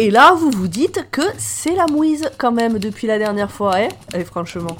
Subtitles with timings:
[0.00, 3.76] Et là, vous vous dites que c'est la mouise quand même depuis la dernière fois,
[3.76, 4.78] hein Eh, franchement.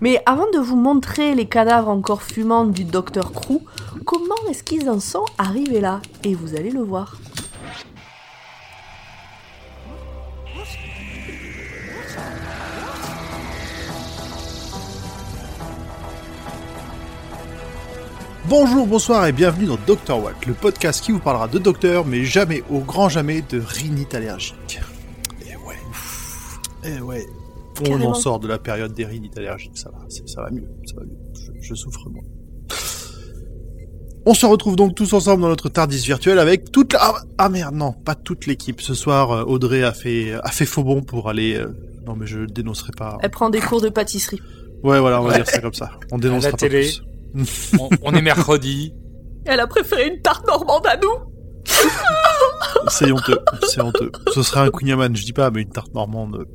[0.00, 3.62] Mais avant de vous montrer les cadavres encore fumants du docteur Crew,
[4.04, 6.00] comment est-ce qu'ils en sont arrivés là?
[6.22, 7.16] Et vous allez le voir.
[18.50, 22.24] Bonjour, bonsoir et bienvenue dans Dr Watt, le podcast qui vous parlera de docteur, mais
[22.24, 24.80] jamais, au grand jamais, de rhinite allergique.
[25.46, 25.76] Et ouais.
[26.96, 27.24] Et ouais.
[27.78, 28.10] On Carrément.
[28.10, 31.04] en sort de la période des rhinites allergiques, ça va, ça va mieux, ça va
[31.04, 31.16] mieux.
[31.34, 32.24] Je, je souffre moins.
[34.26, 36.98] On se retrouve donc tous ensemble dans notre Tardis virtuel avec toute la...
[37.02, 38.80] Ah, ah merde, non, pas toute l'équipe.
[38.80, 41.54] Ce soir, euh, Audrey a fait, a fait faux bon pour aller...
[41.54, 41.72] euh,
[42.04, 43.16] Non mais je le dénoncerai pas.
[43.22, 44.40] Elle prend des cours de pâtisserie.
[44.82, 45.92] Ouais, voilà, on va dire ça comme ça.
[46.10, 46.80] On dénoncera pas télé.
[46.80, 47.02] plus.
[47.78, 48.94] On, on est mercredi.
[49.44, 51.08] Elle a préféré une tarte normande à nous
[52.88, 54.10] C'est honteux, c'est honteux.
[54.34, 56.46] Ce serait un Queen je dis pas, mais une tarte normande.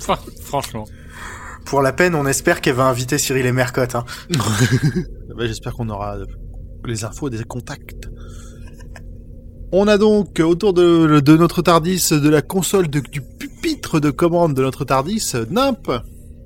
[0.00, 0.84] Enfin, Franchement.
[1.66, 3.94] Pour la peine, on espère qu'elle va inviter Cyril et Mercotte.
[3.94, 4.04] Hein.
[5.36, 6.18] Bah, J'espère qu'on aura
[6.84, 8.08] les infos et des contacts.
[9.72, 14.10] On a donc autour de, de notre Tardis, de la console de- du pupitre de
[14.10, 15.90] commande de notre Tardis, Nimp,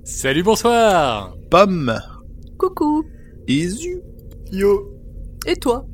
[0.05, 1.34] Salut, bonsoir.
[1.51, 2.01] Pomme,
[2.56, 3.05] Coucou
[3.49, 4.03] Isu
[4.53, 4.93] Yo
[5.47, 5.85] Et toi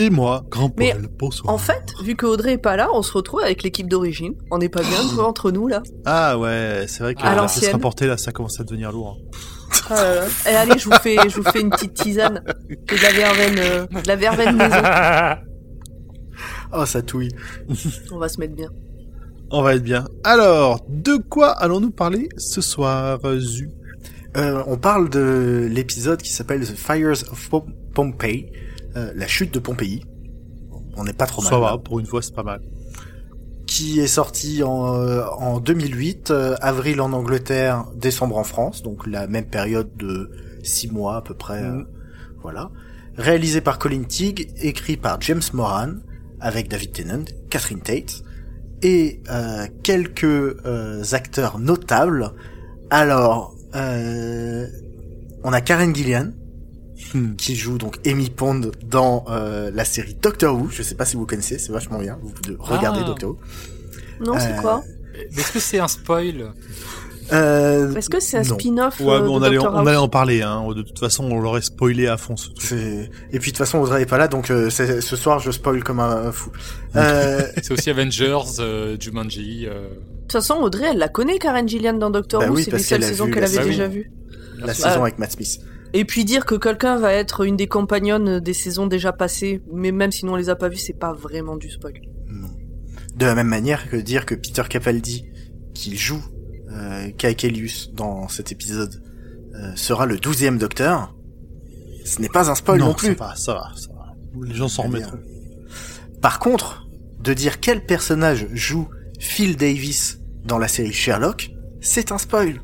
[0.00, 1.08] et moi, Grand Mais, Paul.
[1.18, 1.52] Bonsoir.
[1.52, 4.34] En fait, vu que Audrey est pas là, on se retrouve avec l'équipe d'origine.
[4.52, 5.82] On n'est pas bien de jouer entre nous là.
[6.04, 7.70] Ah ouais, c'est vrai que À l'ancienne.
[7.70, 9.18] se rapporter là, ça commence à devenir lourd.
[9.90, 10.26] Ah là là.
[10.48, 12.44] Eh, allez, je vous fais, je vous fais une petite tisane.
[12.88, 14.76] C'est de la verveine, euh, de la verveine maison.
[16.72, 17.30] Oh, ça touille.
[18.12, 18.68] On va se mettre bien.
[19.50, 20.04] On va être bien.
[20.22, 23.70] Alors, de quoi allons-nous parler ce soir, euh, Zu?
[24.36, 28.52] Euh, on parle de l'épisode qui s'appelle The Fires of Pom- Pompeii,
[28.96, 30.04] euh, la chute de Pompéi.
[30.96, 31.50] On n'est pas trop mal.
[31.50, 32.60] Ça va, pour une fois, c'est pas mal.
[33.66, 39.06] Qui est sorti en, euh, en 2008, euh, avril en Angleterre, décembre en France, donc
[39.06, 40.30] la même période de
[40.62, 41.62] six mois à peu près.
[41.62, 41.86] euh, Mhm.
[42.42, 42.70] voilà.
[43.16, 45.94] Réalisé par Colin Teague, écrit par James Moran,
[46.40, 48.22] avec David Tennant, Catherine Tate,
[48.82, 52.32] et euh, quelques euh, acteurs notables.
[52.90, 56.32] Alors, on a Karen Gillian,
[57.14, 57.36] Hmm.
[57.36, 60.68] qui joue donc Amy Pond dans euh, la série Doctor Who.
[60.68, 62.18] Je sais pas si vous connaissez, c'est vachement bien.
[62.20, 63.06] Vous pouvez regarder Ah.
[63.06, 63.38] Doctor Who.
[64.26, 64.82] Non, c'est Euh, quoi?
[65.14, 66.52] Est-ce que c'est un spoil?
[67.32, 70.66] Euh, Est-ce que c'est un spin-off Ouais, euh, on allait, on en parler, hein.
[70.74, 72.62] De toute façon, on l'aurait spoilé à fond, ce truc.
[72.62, 75.50] c'est- Et puis de toute façon, Audrey est pas là, donc euh, ce soir je
[75.50, 76.50] spoil comme un, un fou.
[76.96, 79.66] Euh, C'est aussi Avengers, euh, Jumanji.
[79.66, 82.54] euh, De toute façon, Audrey, elle la connaît, Karen Gillian dans Doctor Bah Who.
[82.56, 84.10] oui, c'est les seules saisons qu'elle avait déjà vues.
[84.58, 85.60] la saison avec Matt Smith.
[85.94, 89.90] Et puis dire que quelqu'un va être une des compagnonnes des saisons déjà passées, mais
[89.90, 91.94] même si nous on les a pas vues, c'est pas vraiment du spoil.
[92.30, 92.48] Non.
[93.16, 95.24] De la même manière que dire que Peter Capaldi,
[95.74, 96.22] qui joue
[96.78, 99.02] euh, Caecilius dans cet épisode,
[99.54, 101.14] euh, sera le douzième Docteur,
[102.04, 103.08] ce n'est pas un spoil non, plus.
[103.08, 104.14] ça va, ça va, ça va.
[104.46, 105.18] Les gens s'en remettront.
[106.22, 106.86] Par contre,
[107.20, 108.88] de dire quel personnage joue
[109.18, 111.50] Phil Davis dans la série Sherlock,
[111.80, 112.60] c'est un spoil.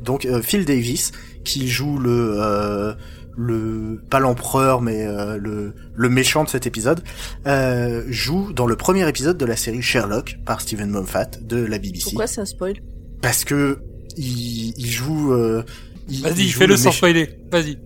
[0.00, 1.12] Donc euh, Phil Davis,
[1.44, 2.94] qui joue le euh,
[3.36, 7.02] le pas l'empereur mais euh, le le méchant de cet épisode,
[7.46, 11.78] euh, joue dans le premier épisode de la série Sherlock par Stephen Moffat de la
[11.78, 12.04] BBC.
[12.04, 12.74] Pourquoi c'est un spoil?
[13.22, 13.78] Parce que
[14.16, 15.32] il, il joue.
[15.32, 15.62] euh,
[16.08, 17.28] Vas-y, fais-le le sans spoiler.
[17.50, 17.78] Vas-y.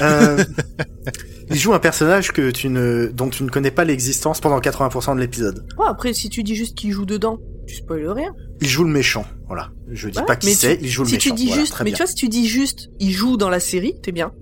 [0.00, 0.42] euh,
[1.50, 5.14] il joue un personnage que tu ne, dont tu ne connais pas l'existence pendant 80%
[5.16, 5.66] de l'épisode.
[5.78, 8.34] Ouais, après, si tu dis juste qu'il joue dedans, tu spoiles rien.
[8.60, 9.70] Il joue le méchant, voilà.
[9.90, 11.30] Je dis Ouais, pas qui c'est, il joue le si méchant.
[11.30, 11.94] tu dis voilà, juste, mais bien.
[11.94, 14.32] tu vois, si tu dis juste, il joue dans la série, t'es bien.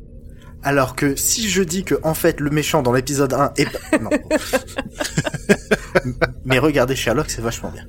[0.62, 4.10] Alors que si je dis que en fait le méchant dans l'épisode 1 est non.
[6.44, 7.87] mais regardez Sherlock, c'est vachement bien.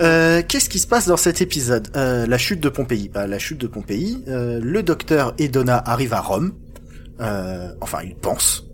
[0.00, 1.88] Euh, Qu'est-ce qui se passe dans cet épisode?
[1.96, 3.08] Euh, La chute de Pompéi.
[3.08, 4.22] Bah, la chute de Pompéi.
[4.28, 6.52] euh, le docteur et Donna arrivent à Rome.
[7.20, 8.64] Euh, enfin, ils pensent.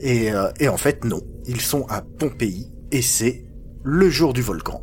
[0.00, 1.20] Et, euh, et en fait, non.
[1.46, 3.44] Ils sont à Pompéi et c'est
[3.82, 4.82] le jour du volcan.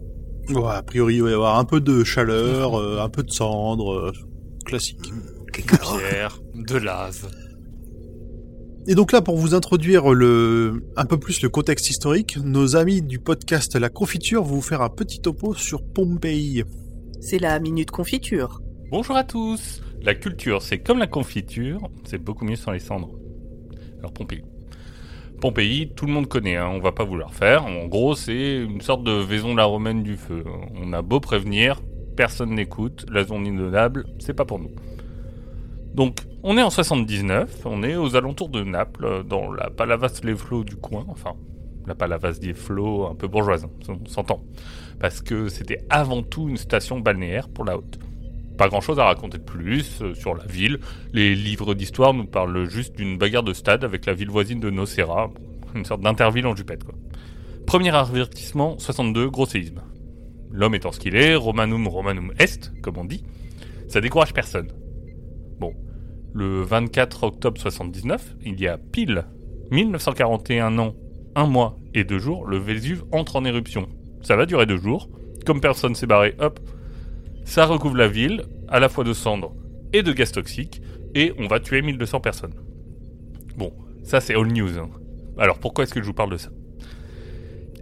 [0.49, 3.31] Ouais, a priori, il va y avoir un peu de chaleur, euh, un peu de
[3.31, 4.11] cendre, euh,
[4.65, 5.13] classique.
[5.53, 7.29] Pierre, de lave.
[8.91, 13.03] Et donc là, pour vous introduire le, un peu plus le contexte historique, nos amis
[13.03, 16.63] du podcast La Confiture vont vous faire un petit topo sur Pompéi.
[17.21, 18.63] C'est la minute confiture.
[18.89, 23.11] Bonjour à tous La culture, c'est comme la confiture, c'est beaucoup mieux sans les cendres.
[23.99, 24.41] Alors Pompéi.
[25.39, 27.67] Pompéi, tout le monde connaît, hein, on va pas vous le refaire.
[27.67, 30.43] En gros, c'est une sorte de Vaison la Romaine du feu.
[30.81, 31.79] On a beau prévenir,
[32.17, 34.71] personne n'écoute, la zone inondable, c'est pas pour nous.
[35.93, 40.35] Donc, on est en 79, on est aux alentours de Naples, dans la Palavas les
[40.35, 41.33] flots du coin, enfin,
[41.87, 44.43] La Palavas Flow, un peu bourgeoise, hein, on s'entend.
[44.99, 47.99] Parce que c'était avant tout une station balnéaire pour la haute.
[48.57, 50.79] Pas grand chose à raconter de plus euh, sur la ville.
[51.13, 54.69] Les livres d'histoire nous parlent juste d'une bagarre de stade avec la ville voisine de
[54.69, 55.31] Nocera,
[55.75, 56.93] une sorte d'interville en jupette quoi.
[57.65, 59.81] Premier avertissement, 62, gros séisme.
[60.51, 63.23] L'homme étant ce qu'il est, Romanum Romanum Est, comme on dit,
[63.87, 64.67] ça décourage personne.
[66.33, 69.25] Le 24 octobre 79, il y a pile
[69.71, 70.95] 1941 ans,
[71.35, 73.87] un mois et deux jours, le Vésuve entre en éruption.
[74.21, 75.09] Ça va durer deux jours.
[75.45, 76.59] Comme personne s'est barré, hop,
[77.45, 79.55] ça recouvre la ville, à la fois de cendres
[79.93, 80.81] et de gaz toxiques,
[81.15, 82.53] et on va tuer 1200 personnes.
[83.57, 83.73] Bon,
[84.03, 84.77] ça c'est all news.
[84.77, 84.89] hein.
[85.37, 86.49] Alors pourquoi est-ce que je vous parle de ça?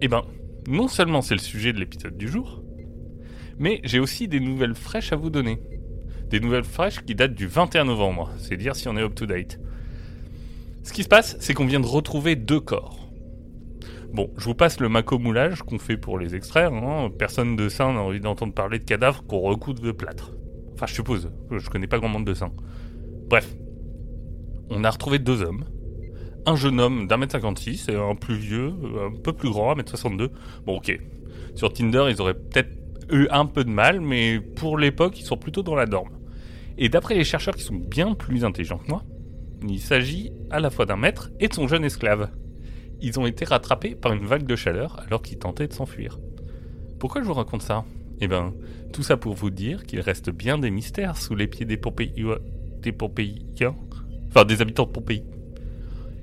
[0.02, 0.24] Eh ben,
[0.68, 2.64] non seulement c'est le sujet de l'épisode du jour,
[3.60, 5.60] mais j'ai aussi des nouvelles fraîches à vous donner.
[6.30, 9.26] Des nouvelles fraîches qui datent du 21 novembre, c'est dire si on est up to
[9.26, 9.60] date.
[10.84, 13.10] Ce qui se passe, c'est qu'on vient de retrouver deux corps.
[14.14, 16.74] Bon, je vous passe le macomoulage qu'on fait pour les extraire.
[16.74, 17.10] hein.
[17.18, 20.32] Personne de saint n'a envie d'entendre parler de cadavres qu'on recouvre de plâtre.
[20.74, 21.30] Enfin, je suppose.
[21.52, 22.54] Je connais pas grand monde de saints.
[23.30, 23.56] Bref.
[24.70, 25.66] On a retrouvé deux hommes.
[26.46, 28.74] Un jeune homme d'un mètre 56 et un plus vieux,
[29.06, 30.32] un peu plus grand, un mètre 62.
[30.66, 30.98] Bon, ok.
[31.56, 32.72] Sur Tinder, ils auraient peut-être
[33.12, 36.17] eu un peu de mal, mais pour l'époque, ils sont plutôt dans la norme.
[36.78, 39.04] Et d'après les chercheurs qui sont bien plus intelligents que moi,
[39.68, 42.30] il s'agit à la fois d'un maître et de son jeune esclave.
[43.02, 46.20] Ils ont été rattrapés par une vague de chaleur alors qu'ils tentaient de s'enfuir.
[47.00, 47.86] Pourquoi je vous raconte ça?
[48.20, 48.54] Eh ben,
[48.94, 52.40] tout ça pour vous dire qu'il reste bien des mystères sous les pieds des Pompéiois,
[52.82, 53.76] des Pompéiens,
[54.30, 55.24] enfin des habitants de Pompéi.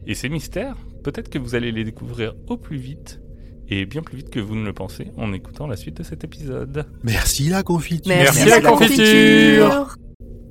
[0.07, 3.21] Et ces mystères, peut-être que vous allez les découvrir au plus vite,
[3.69, 6.25] et bien plus vite que vous ne le pensez, en écoutant la suite de cet
[6.25, 6.87] épisode.
[7.03, 8.15] Merci la confiture.
[8.15, 9.97] Merci la confiture.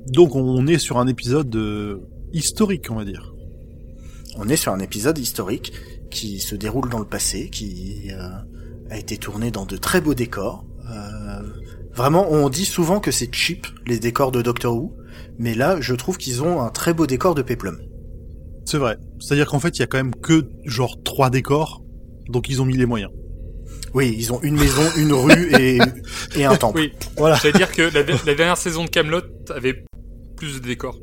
[0.08, 2.00] Donc on est sur un épisode euh,
[2.32, 3.34] historique, on va dire.
[4.36, 5.72] On est sur un épisode historique
[6.10, 8.28] qui se déroule dans le passé, qui euh,
[8.90, 10.64] a été tourné dans de très beaux décors.
[10.90, 11.42] Euh,
[11.94, 14.96] vraiment, on dit souvent que c'est cheap les décors de Doctor Who,
[15.38, 17.80] mais là, je trouve qu'ils ont un très beau décor de Peplum.
[18.64, 18.98] C'est vrai.
[19.20, 21.82] C'est-à-dire qu'en fait, il y a quand même que genre trois décors,
[22.28, 23.12] donc ils ont mis les moyens.
[23.94, 25.78] Oui, ils ont une maison, une rue et,
[26.36, 26.80] et un temple.
[26.80, 27.36] Oui, Voilà.
[27.36, 29.84] j'allais dire que la, la dernière saison de Camelot avait
[30.36, 30.98] plus de décors.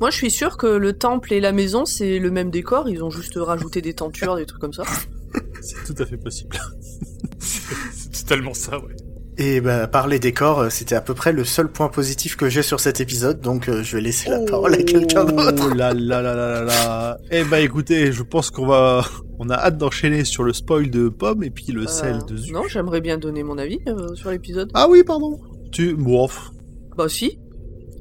[0.00, 2.88] Moi, je suis sûr que le temple et la maison, c'est le même décor.
[2.88, 4.84] Ils ont juste rajouté des tentures, des trucs comme ça.
[5.62, 6.56] C'est tout à fait possible.
[7.38, 8.94] C'est totalement ça, ouais.
[9.38, 12.48] Et bah, par les décors, euh, c'était à peu près le seul point positif que
[12.48, 15.68] j'ai sur cet épisode, donc euh, je vais laisser la parole à quelqu'un d'autre.
[15.70, 17.18] Oh là là là là là là.
[17.30, 19.04] Eh ben écoutez, je pense qu'on va,
[19.38, 22.34] on a hâte d'enchaîner sur le spoil de Pomme et puis le Euh, sel de
[22.34, 22.50] Zu.
[22.52, 24.70] Non, j'aimerais bien donner mon avis euh, sur l'épisode.
[24.72, 25.38] Ah oui, pardon.
[25.70, 26.28] Tu, bon,
[26.96, 27.38] Bah si.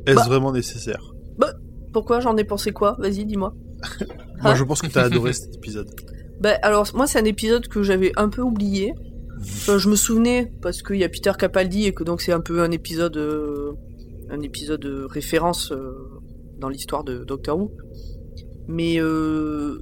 [0.08, 0.24] est-ce Bah.
[0.28, 1.02] vraiment nécessaire?
[1.92, 2.20] Pourquoi?
[2.20, 2.98] J'en ai pensé quoi?
[3.00, 3.54] Vas-y, dis-moi.
[4.42, 4.56] Moi, Hein?
[4.56, 5.88] je pense que t'as adoré cet épisode.
[6.42, 8.94] Bah alors, moi, c'est un épisode que j'avais un peu oublié.
[9.40, 12.40] Enfin, je me souvenais parce qu'il y a Peter Capaldi et que donc c'est un
[12.40, 13.74] peu un épisode, euh,
[14.30, 15.92] un épisode de référence euh,
[16.58, 17.72] dans l'histoire de Doctor Who.
[18.68, 19.80] Mais euh,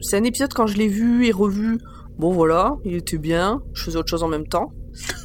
[0.00, 1.78] c'est un épisode quand je l'ai vu et revu.
[2.18, 3.62] Bon voilà, il était bien.
[3.74, 4.72] Je faisais autre chose en même temps.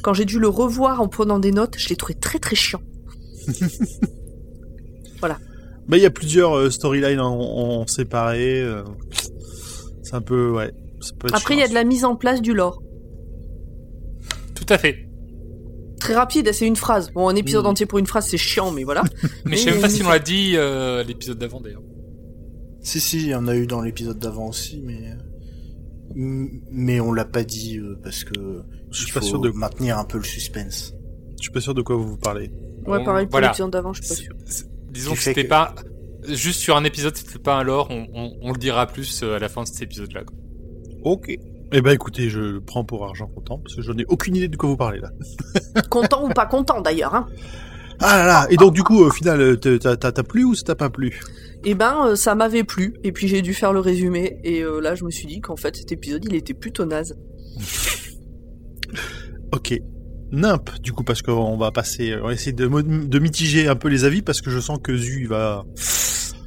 [0.02, 2.80] Quand j'ai dû le revoir en prenant des notes, je l'ai trouvé très très chiant.
[5.88, 8.62] Bah, il y a plusieurs storylines en, en séparés.
[8.62, 8.84] euh,
[10.04, 10.72] c'est un peu, ouais.
[11.32, 12.80] Après, il y a de la mise en place du lore.
[14.64, 15.06] Tout à fait.
[15.98, 17.10] Très rapide, c'est une phrase.
[17.12, 17.68] Bon, un épisode Mm.
[17.68, 19.02] entier pour une phrase, c'est chiant, mais voilà.
[19.44, 21.82] Mais je sais même pas si on l'a dit euh, l'épisode d'avant d'ailleurs.
[22.82, 25.10] Si, si, il y en a eu dans l'épisode d'avant aussi, mais...
[26.16, 28.32] M- Mais on l'a pas dit euh, parce que
[28.90, 30.94] Je suis il pas faut sûr de, maintenir un peu le suspense.
[31.36, 32.50] je suis pas sûr de quoi vous parlez.
[32.86, 33.48] Ouais, pareil pour voilà.
[33.48, 34.32] l'épisode d'avant, je suis pas sûr.
[34.90, 35.74] Disons que c'était que- pas
[36.28, 37.88] juste sur un épisode, c'était pas un lore.
[37.90, 40.22] On, on- on le dira plus euh, à la fin de cet épisode-là.
[41.04, 41.36] Ok.
[41.72, 44.48] Eh ben, écoutez, je le prends pour argent comptant parce que j'en ai aucune idée
[44.48, 45.10] de quoi vous parlez là.
[45.90, 47.26] Content ou pas content d'ailleurs, hein.
[48.00, 48.46] Ah là là.
[48.50, 50.90] Et donc, du coup, au final, euh, t'as, t'as, t'as plu ou ça t'a pas
[50.90, 51.20] plu?
[51.64, 54.80] Eh ben, euh, ça m'avait plu, et puis j'ai dû faire le résumé, et euh,
[54.80, 57.16] là je me suis dit qu'en fait cet épisode il était plutôt naze.
[59.52, 59.74] Ok.
[60.30, 64.04] Nimp, du coup, parce qu'on va passer, on va essayer de, mitiger un peu les
[64.04, 65.64] avis parce que je sens que Zu il va.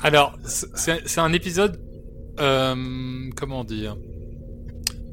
[0.01, 1.81] Alors, c'est- un épisode.
[2.39, 2.75] Euh,
[3.35, 3.97] comment dire?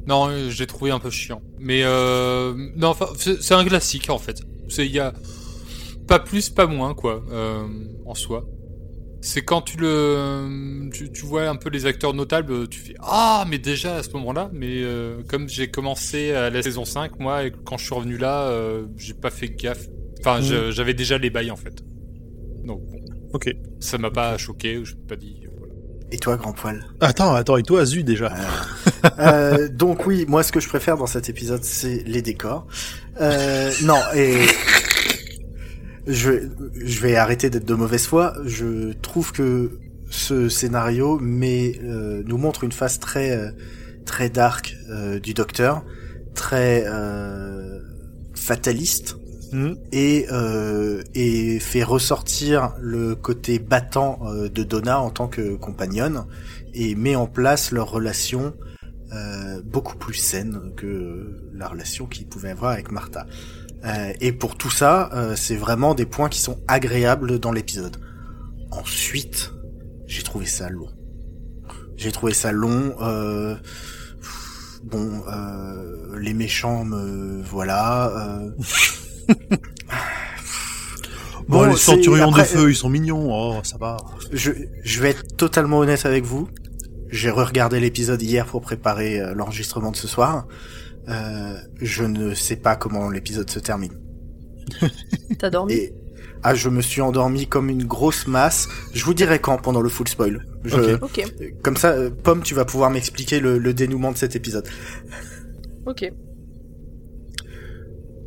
[0.06, 1.42] Non, euh, j'ai trouvé un peu chiant.
[1.58, 4.40] Mais euh, non, enfin, c'est un classique en fait.
[4.68, 5.12] C'est il y a
[6.08, 7.66] pas plus, pas moins quoi, euh,
[8.06, 8.44] en soi.
[9.22, 13.44] C'est quand tu le, tu, tu vois un peu les acteurs notables, tu fais ah
[13.48, 14.50] mais déjà à ce moment-là.
[14.54, 18.16] Mais euh, comme j'ai commencé à la saison 5, moi, et quand je suis revenu
[18.16, 19.86] là, euh, j'ai pas fait gaffe.
[20.20, 21.82] Enfin, je- j'avais déjà les bails en fait.
[22.64, 22.98] Donc bon,
[23.34, 23.54] Ok.
[23.78, 25.39] ça m'a pas choqué, je pas dit.
[26.12, 28.32] Et toi, grand poil Attends, attends, et toi, Zu déjà
[29.04, 32.66] Euh, Euh, donc oui, moi ce que je préfère dans cet épisode, c'est les décors.
[33.20, 34.46] Euh, non, et
[36.06, 36.32] je,
[36.84, 38.34] je vais arrêter d'être de mauvaise foi.
[38.44, 39.78] Je trouve que
[40.10, 43.38] ce scénario mais euh, nous montre une face très
[44.04, 44.74] très dark
[45.22, 45.84] du Docteur,
[46.34, 47.78] très euh,
[48.34, 49.16] fataliste
[49.52, 49.74] Hmm.
[49.90, 56.24] et euh, et fait ressortir le côté battant euh, de Donna en tant que compagnonne
[56.72, 58.54] et met en place leur relation
[59.12, 63.26] euh, beaucoup plus saine que la relation qu'il pouvait avoir avec Martha.
[63.84, 67.96] Euh, et pour tout ça, euh, c'est vraiment des points qui sont agréables dans l'épisode.
[68.70, 69.52] Ensuite,
[70.06, 70.90] j'ai trouvé ça long.
[71.96, 72.94] J'ai trouvé ça long.
[73.00, 73.56] Euh,
[74.84, 78.12] bon, euh, les méchants me voilà.
[78.16, 78.50] Euh,
[81.48, 83.28] Bon, les centurions après, de feu, ils sont mignons.
[83.28, 83.96] Oh, ça va.
[84.32, 84.52] Je,
[84.84, 86.48] je vais être totalement honnête avec vous.
[87.08, 90.46] J'ai re-regardé l'épisode hier pour préparer euh, l'enregistrement de ce soir.
[91.08, 93.92] Euh, je ne sais pas comment l'épisode se termine.
[95.38, 95.72] T'as dormi?
[95.72, 95.92] Et
[96.44, 98.68] ah, je me suis endormi comme une grosse masse.
[98.94, 100.46] Je vous dirai quand pendant le full spoil.
[100.64, 101.00] Je, Ok.
[101.02, 101.26] Ok,
[101.64, 104.68] Comme ça, euh, Pomme, tu vas pouvoir m'expliquer le, le dénouement de cet épisode.
[105.84, 106.12] ok.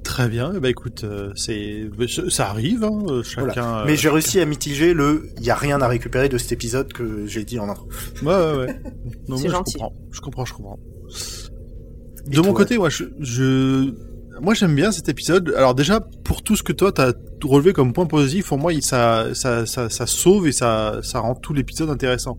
[0.04, 0.54] Très bien.
[0.60, 1.90] Bah écoute, euh, c'est
[2.30, 2.84] ça arrive.
[2.84, 3.78] Hein, euh, chacun.
[3.80, 5.30] euh, Mais j'ai chacun- réussi à mitiger le.
[5.38, 7.88] Il y a rien à récupérer de cet épisode que j'ai dit en intro.
[8.22, 8.82] Ouais, ouais, ouais.
[9.30, 9.74] Non, C'est gentil.
[9.78, 10.80] Je comprends, je comprends, je comprends.
[12.32, 13.94] Et De mon côté, moi, je, je,
[14.42, 15.54] moi, j'aime bien cet épisode.
[15.58, 18.82] Alors déjà, pour tout ce que toi t'as relevé comme point positif, pour moi, il,
[18.82, 22.38] ça, ça, ça, ça sauve et ça, ça rend tout l'épisode intéressant.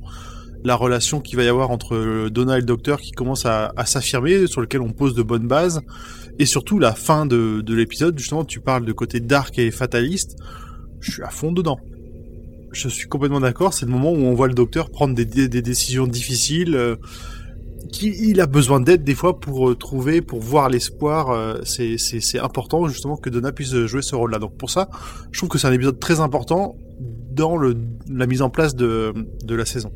[0.64, 3.84] La relation qu'il va y avoir entre Donna et le Docteur qui commence à, à
[3.84, 5.80] s'affirmer, sur lequel on pose de bonnes bases,
[6.38, 8.18] et surtout la fin de, de l'épisode.
[8.18, 10.36] Justement, tu parles de côté dark et fataliste.
[11.00, 11.78] Je suis à fond dedans.
[12.72, 13.72] Je suis complètement d'accord.
[13.74, 16.74] C'est le moment où on voit le Docteur prendre des, des, des décisions difficiles.
[16.74, 16.96] euh,
[17.92, 21.30] qui il a besoin d'aide des fois pour euh, trouver, pour voir l'espoir.
[21.30, 24.38] euh, c'est important justement que Donna puisse jouer ce rôle-là.
[24.38, 24.88] Donc pour ça,
[25.30, 26.76] je trouve que c'est un épisode très important
[27.30, 27.76] dans le
[28.08, 29.12] la mise en place de
[29.44, 29.92] de la saison.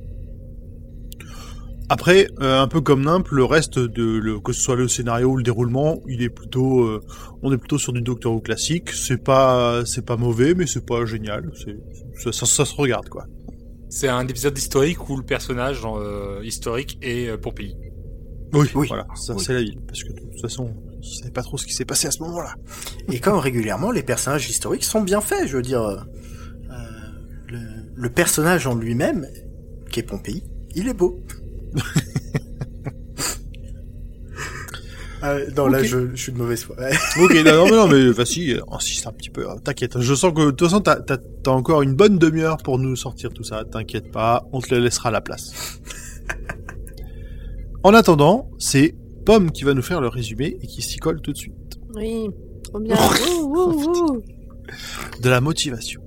[1.91, 5.31] Après, euh, un peu comme Nimp, le reste de le, que ce soit le scénario
[5.31, 7.01] ou le déroulement, il est plutôt, euh,
[7.43, 8.91] on est plutôt sur du Doctor Who classique.
[8.91, 11.51] C'est pas, c'est pas mauvais, mais c'est pas génial.
[12.23, 13.25] Ça, ça, ça se regarde quoi.
[13.89, 17.75] C'est un épisode historique où le personnage euh, historique est euh, Pompéi.
[18.53, 18.87] Oui, Oui.
[18.89, 19.43] voilà, ça Oui.
[19.43, 19.79] c'est la vie.
[19.87, 20.71] Parce que de toute façon,
[21.03, 22.55] je savais pas trop ce qui s'est passé à ce moment-là.
[23.11, 25.47] Et comme régulièrement, les personnages historiques sont bien faits.
[25.49, 26.05] Je veux dire,
[27.49, 27.59] le,
[27.95, 29.27] le personnage en lui-même,
[29.91, 31.23] qui est Pompéi, il est beau.
[35.21, 36.77] Ah, non, là, je, je suis de mauvaise foi.
[36.79, 36.93] Ouais.
[37.25, 39.51] Ok, non, non, mais non, mais vas-y, insiste un petit peu.
[39.51, 40.01] hein, T'inquiète.
[40.01, 43.43] Je sens que de toute façon, t'as, encore une bonne demi-heure pour nous sortir tout
[43.43, 43.65] ça.
[43.65, 45.81] T'inquiète pas, on te le laissera à la place.
[47.83, 48.95] en attendant, c'est
[49.27, 51.79] Pomme qui va nous faire le résumé et qui s'y colle tout de suite.
[51.97, 52.29] Oui,
[52.63, 52.97] trop bien.
[52.97, 54.23] Ouh, ouh, ouh.
[55.21, 56.01] De la motivation.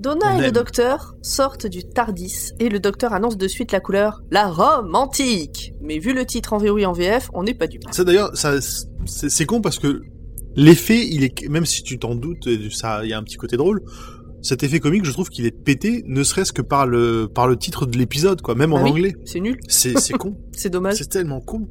[0.00, 3.80] Donna On et le docteur sortent du Tardis et le docteur annonce de suite la
[3.80, 5.74] couleur la Rome antique.
[5.82, 8.30] Mais vu le titre en VO et en VF, on n'est pas du Ça d'ailleurs,
[9.04, 10.00] c'est, con parce que
[10.56, 13.56] l'effet, il est, même si tu t'en doutes, ça, il y a un petit côté
[13.58, 13.82] drôle.
[14.42, 17.56] Cet effet comique, je trouve qu'il est pété, ne serait-ce que par le, par le
[17.58, 18.90] titre de l'épisode, quoi, même en Ah oui.
[18.92, 19.14] anglais.
[19.26, 20.34] C'est nul, C'est, c'est con.
[20.52, 20.94] c'est dommage.
[20.96, 21.68] c'est tellement con.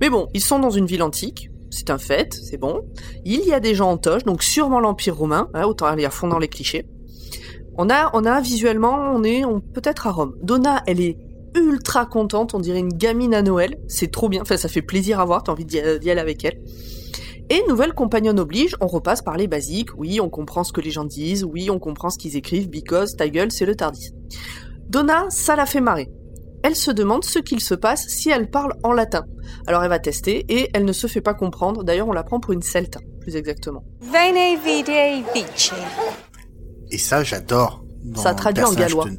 [0.00, 2.82] Mais bon, ils sont dans une ville antique, c'est un fait, c'est bon.
[3.24, 6.10] Il y a des gens en toge, donc sûrement l'Empire romain, hein, autant aller à
[6.10, 6.86] fond dans les clichés.
[7.76, 10.34] On a, on a visuellement, on est on, peut-être à Rome.
[10.42, 11.18] Donna, elle est
[11.56, 15.20] ultra contente, on dirait une gamine à Noël, c'est trop bien, enfin ça fait plaisir
[15.20, 16.60] à voir, t'as envie d'y aller avec elle.
[17.50, 20.90] Et nouvelle compagnonne oblige, on repasse par les basiques, oui, on comprend ce que les
[20.90, 24.12] gens disent, oui, on comprend ce qu'ils écrivent, because, ta gueule, c'est le Tardis.
[24.88, 26.10] Donna, ça la fait marrer.
[26.62, 29.26] Elle se demande ce qu'il se passe si elle parle en latin.
[29.66, 31.84] Alors elle va tester et elle ne se fait pas comprendre.
[31.84, 33.84] D'ailleurs, on la prend pour une celta, plus exactement.
[34.00, 34.56] Vene.
[36.94, 37.84] Et ça, j'adore.
[38.22, 39.04] Ça traduit en gallois.
[39.06, 39.18] de-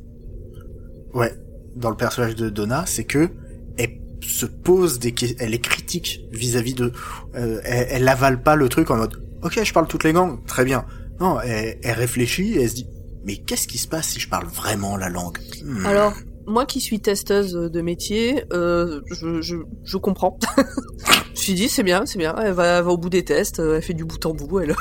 [1.13, 1.33] Ouais,
[1.75, 3.29] dans le personnage de Donna, c'est que
[3.77, 6.91] elle se pose des questions, elle est critique vis-à-vis de,
[7.35, 10.43] euh, elle, elle avale pas le truc en mode, ok, je parle toutes les langues,
[10.45, 10.85] très bien.
[11.19, 12.87] Non, elle, elle réfléchit et elle se dit,
[13.25, 15.37] mais qu'est-ce qui se passe si je parle vraiment la langue?
[15.63, 15.85] Hmm.
[15.85, 16.13] Alors,
[16.47, 20.37] moi qui suis testeuse de métier, euh, je, je, je comprends.
[20.57, 22.35] je me suis dit, c'est bien, c'est bien.
[22.37, 24.59] Elle va, elle va au bout des tests, euh, elle fait du bout en bout,
[24.59, 24.75] elle,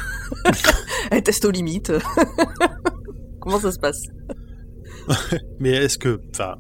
[1.11, 1.93] elle teste aux limites.
[3.41, 4.03] Comment ça se passe?
[5.59, 6.55] Mais est-ce que, enfin,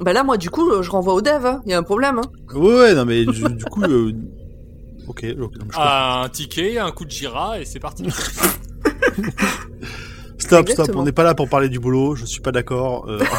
[0.00, 1.58] Bah là, moi, du coup, je renvoie au dev.
[1.64, 2.18] Il y a un problème.
[2.18, 2.30] Hein.
[2.54, 4.12] ouais, ouais, non, mais du, du coup, euh,
[5.08, 5.78] ok, ok, non, mais je.
[5.78, 8.04] Un ticket, un coup de gira et c'est parti.
[10.40, 13.06] Stop, stop, on n'est pas là pour parler du boulot, je suis pas d'accord.
[13.08, 13.20] Euh.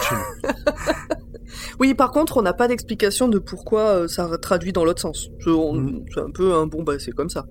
[1.80, 5.30] Oui, par contre, on n'a pas d'explication de pourquoi euh, ça traduit dans l'autre sens.
[5.46, 6.00] Mm.
[6.14, 7.46] C'est un peu un bon, bah c'est comme ça.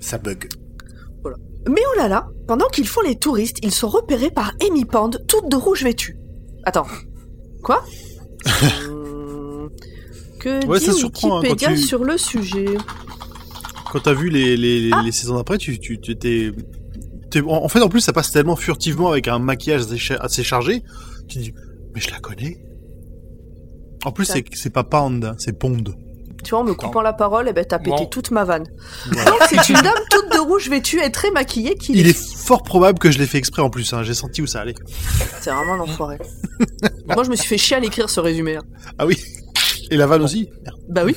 [0.00, 0.48] Ça bug.
[1.68, 5.10] Mais oh là là, pendant qu'ils font les touristes, ils sont repérés par Amy Pond,
[5.28, 6.16] toute de rouge vêtue.
[6.64, 6.86] Attends,
[7.62, 7.84] quoi
[8.88, 9.68] Hum,
[10.40, 12.66] Que Ouais, dit ça surprend, hein, Wikipédia tu- sur le sujet
[13.92, 15.02] Quand t'as vu les, les, Ah.
[15.04, 16.52] les saisons d'après, tu, t'es-
[17.40, 20.42] en en fait, en plus, ça passe tellement furtivement avec un maquillage assez, cha- assez
[20.44, 20.82] chargé.
[21.28, 21.54] Tu te dis,
[21.94, 22.58] mais je la connais.
[24.04, 25.82] En plus, c'est, c'est pas Pound, hein, c'est Pond.
[26.44, 28.06] Tu vois, en me coupant la parole, eh ben t'as pété Bon.
[28.06, 28.64] toute ma vanne.
[29.12, 29.30] Voilà.
[29.30, 32.64] Donc c'est une dame toute de rouge vêtue et très maquillée qui Il est fort
[32.64, 33.92] probable que je l'ai fait exprès en plus.
[33.92, 34.02] Hein.
[34.02, 34.74] J'ai senti où ça allait.
[35.40, 36.18] C'est vraiment l'enfoiré.
[37.06, 38.56] Moi je me suis fait chier à l'écrire ce résumé.
[38.56, 38.62] hein.
[38.98, 39.16] Ah oui.
[39.92, 40.48] Et la vanne aussi.
[40.88, 41.14] Bah oui.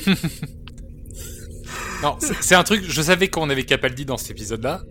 [2.04, 4.82] Non, c'est c'est un truc, je savais qu'on avait Capaldi dans cet épisode-là.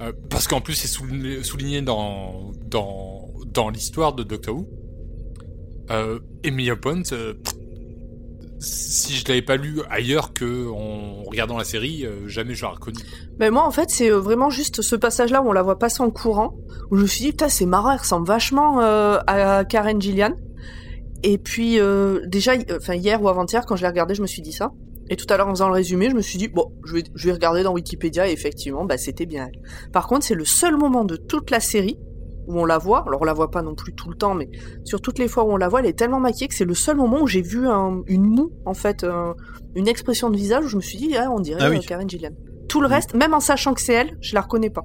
[0.00, 4.68] Euh, parce qu'en plus, c'est souligné, dans, dans, dans l'histoire de Doctor Who.
[5.90, 7.34] Euh, Emilia Pont, euh,
[8.60, 12.74] si je l'avais pas lu ailleurs que en regardant la série, euh, jamais je l'aurais
[12.74, 12.98] reconnu.
[13.38, 15.78] Mais moi en fait c'est euh, vraiment juste ce passage là où on la voit
[15.78, 16.54] passer en courant,
[16.90, 20.34] où je me suis dit putain c'est marrant, elle ressemble vachement à Karen Gillian.
[21.22, 21.78] Et puis
[22.26, 24.72] déjà, enfin hier ou avant-hier quand je l'ai regardé, je me suis dit ça.
[25.10, 27.02] Et tout à l'heure en faisant le résumé, je me suis dit bon, je vais,
[27.14, 29.90] je vais regarder dans Wikipédia et effectivement, bah c'était bien elle.
[29.92, 31.98] Par contre, c'est le seul moment de toute la série
[32.46, 33.04] où on la voit.
[33.06, 34.48] Alors on la voit pas non plus tout le temps, mais
[34.84, 36.74] sur toutes les fois où on la voit, elle est tellement maquillée que c'est le
[36.74, 39.34] seul moment où j'ai vu un- une moue en fait, un-
[39.74, 41.76] une expression de visage où je me suis dit ah on dirait Ah oui.
[41.78, 42.30] euh, Karen Gillian.
[42.68, 44.82] Tout le reste, même en sachant que c'est elle, je la reconnais pas.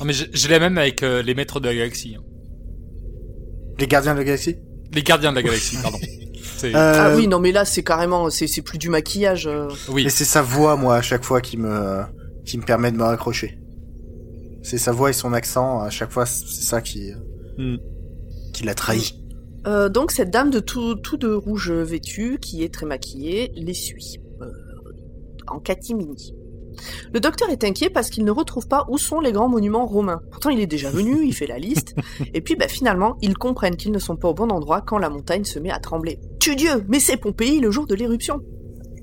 [0.00, 2.16] Non, mais j'ai j'ai la même avec euh, les maîtres de la galaxie.
[2.18, 2.22] hein.
[3.78, 4.56] Les gardiens de la galaxie?
[4.92, 5.98] Les gardiens de la galaxie, pardon.
[6.70, 9.46] C'est- Ah Euh, oui, non mais là c'est carrément, c'est c'est plus du maquillage.
[9.46, 9.68] euh.
[9.90, 10.06] oui.
[10.06, 12.02] Et c'est sa voix, moi, à chaque fois qui me,
[12.44, 13.58] qui me permet de me raccrocher.
[14.62, 17.12] C'est sa voix et son accent, à chaque fois, c'est ça qui,
[17.58, 17.76] Hmm.
[18.54, 19.14] qui l'a trahi.
[19.66, 23.74] Euh, donc cette dame de tout, tout de rouge vêtue, qui est très maquillée, les
[23.74, 24.18] suit.
[24.40, 24.46] Euh,
[25.46, 26.34] en catimini.
[27.12, 30.20] Le docteur est inquiet parce qu'il ne retrouve pas où sont les grands monuments romains.
[30.30, 31.94] Pourtant il est déjà venu, il fait la liste.
[32.32, 35.10] Et puis bah, finalement, ils comprennent qu'ils ne sont pas au bon endroit quand la
[35.10, 36.18] montagne se met à trembler.
[36.40, 38.40] Tu Dieu, mais c'est Pompéi le jour de l'éruption.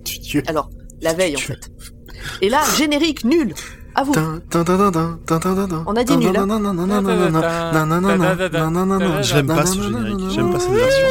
[0.04, 0.44] Dieu.
[0.48, 0.70] Alors,
[1.02, 1.72] la veille en fait.
[2.42, 3.54] Et là, générique nul.
[3.94, 4.14] À vous.
[5.86, 6.48] On a dit nul, hein.
[9.22, 10.30] J'aime pas ce générique.
[10.30, 11.08] J'aime pas cette version.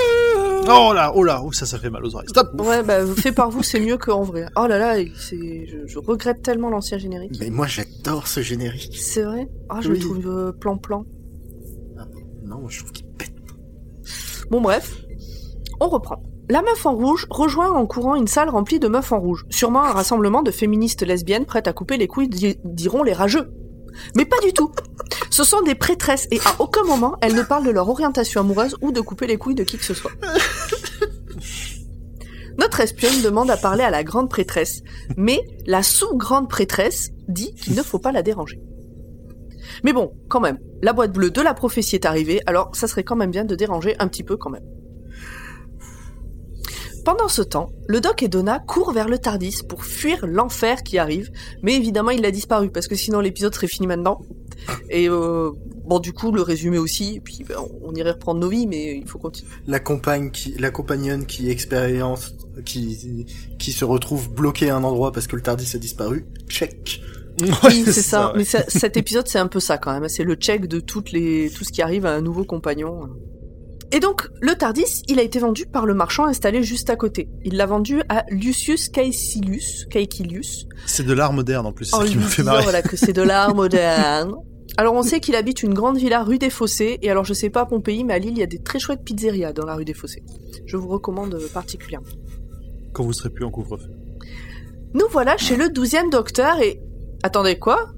[0.69, 2.29] Oh là, oh là, oh, ça, ça fait mal aux oreilles.
[2.29, 2.61] Stop.
[2.61, 4.47] Ouais, bah, fait par vous, c'est mieux qu'en vrai.
[4.57, 7.33] Oh là là, c'est, je, je regrette tellement l'ancien générique.
[7.41, 8.97] Mais moi, j'adore ce générique.
[8.97, 9.49] C'est vrai?
[9.69, 9.99] Ah, je Oui.
[9.99, 11.05] le trouve euh, plan-plan.
[12.45, 13.33] Non, moi, je trouve qu'il pète.
[14.51, 15.03] Bon, bref.
[15.81, 16.23] On reprend.
[16.49, 19.47] La meuf en rouge rejoint en courant une salle remplie de meufs en rouge.
[19.51, 23.51] Sûrement un rassemblement de féministes lesbiennes prêtes à couper les couilles, di- diront les rageux.
[24.17, 24.71] Mais pas du tout.
[25.41, 28.77] Ce sont des prêtresses et à aucun moment elles ne parlent de leur orientation amoureuse
[28.83, 30.11] ou de couper les couilles de qui que ce soit.
[32.59, 34.83] Notre espionne demande à parler à la grande prêtresse,
[35.17, 38.61] mais la sous-grande prêtresse dit qu'il ne faut pas la déranger.
[39.83, 43.05] Mais bon, quand même, la boîte bleue de la prophétie est arrivée, alors ça serait
[43.05, 44.67] quand même bien de déranger un petit peu quand même.
[47.05, 50.99] Pendant ce temps, le doc et Donna courent vers le Tardis pour fuir l'enfer qui
[50.99, 51.31] arrive,
[51.63, 54.21] mais évidemment il a disparu parce que sinon l'épisode serait fini maintenant.
[54.91, 55.51] Et euh,
[55.85, 58.99] bon, du coup, le résumé aussi, et puis ben, on irait reprendre nos vies, mais
[58.99, 59.51] il faut continuer.
[59.67, 62.35] La compagne qui, la compagnonne qui expérience,
[62.65, 63.27] qui,
[63.59, 66.27] qui se retrouve bloquée à un endroit parce que le Tardis a disparu.
[66.49, 67.01] Check.
[67.65, 68.33] Oui, c'est ça.
[68.33, 68.39] ouais.
[68.39, 70.09] Mais cet épisode, c'est un peu ça quand même.
[70.09, 73.09] C'est le check de toutes les, tout ce qui arrive à un nouveau compagnon.
[73.93, 77.29] Et donc, le Tardis, il a été vendu par le marchand installé juste à côté.
[77.45, 82.05] Il l'a vendu à Lucius Caecilius, Caecilius, C'est de l'art moderne en plus, c'est ça
[82.05, 82.63] qui me fait marrer.
[82.63, 84.35] voilà, que c'est de l'art moderne.
[84.77, 87.51] Alors on sait qu'il habite une grande villa rue des Fossés, et alors je sais
[87.51, 89.75] pas à Pompéi, mais à Lille, il y a des très chouettes pizzerias dans la
[89.75, 90.23] rue des Fossés.
[90.67, 92.07] Je vous recommande euh, particulièrement.
[92.93, 93.91] Quand vous serez plus en couvre-feu.
[94.95, 96.81] Nous voilà chez le douzième docteur et...
[97.25, 97.89] Attendez, quoi?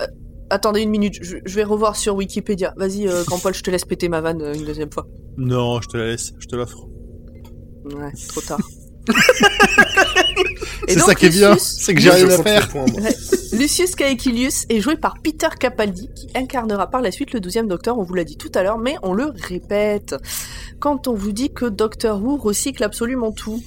[0.00, 0.06] Euh,
[0.50, 2.74] Attendez une minute, je, je vais revoir sur Wikipédia.
[2.76, 5.06] Vas-y, euh, Grand Paul, je te laisse péter ma vanne euh, une deuxième fois.
[5.38, 6.84] Non, je te la laisse, je te l'offre.
[7.84, 8.60] Ouais, trop tard.
[10.88, 12.68] C'est ça qui est bien, Lucius- c'est que j'ai rien à faire.
[13.52, 17.98] Lucius Caecilius est joué par Peter Capaldi, qui incarnera par la suite le 12e Docteur,
[17.98, 20.14] on vous l'a dit tout à l'heure, mais on le répète.
[20.80, 23.62] Quand on vous dit que Doctor Who recycle absolument tout.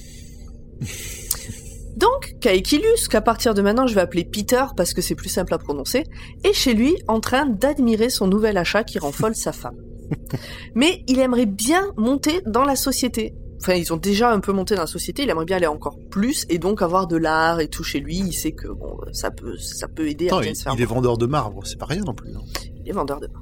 [1.96, 5.54] Donc, Caecilius, qu'à partir de maintenant je vais appeler Peter parce que c'est plus simple
[5.54, 6.04] à prononcer,
[6.44, 9.76] est chez lui en train d'admirer son nouvel achat qui rend folle sa femme.
[10.74, 13.34] Mais il aimerait bien monter dans la société.
[13.60, 15.96] Enfin, ils ont déjà un peu monté dans la société, il aimerait bien aller encore
[16.10, 18.16] plus et donc avoir de l'art et tout chez lui.
[18.16, 20.74] Il sait que bon, ça peut, ça peut aider Attends, à bien il, se faire
[20.76, 22.30] il est vendeur de marbre, c'est pas rien non plus.
[22.34, 22.40] hein.
[22.84, 23.40] il est vendeur de pain.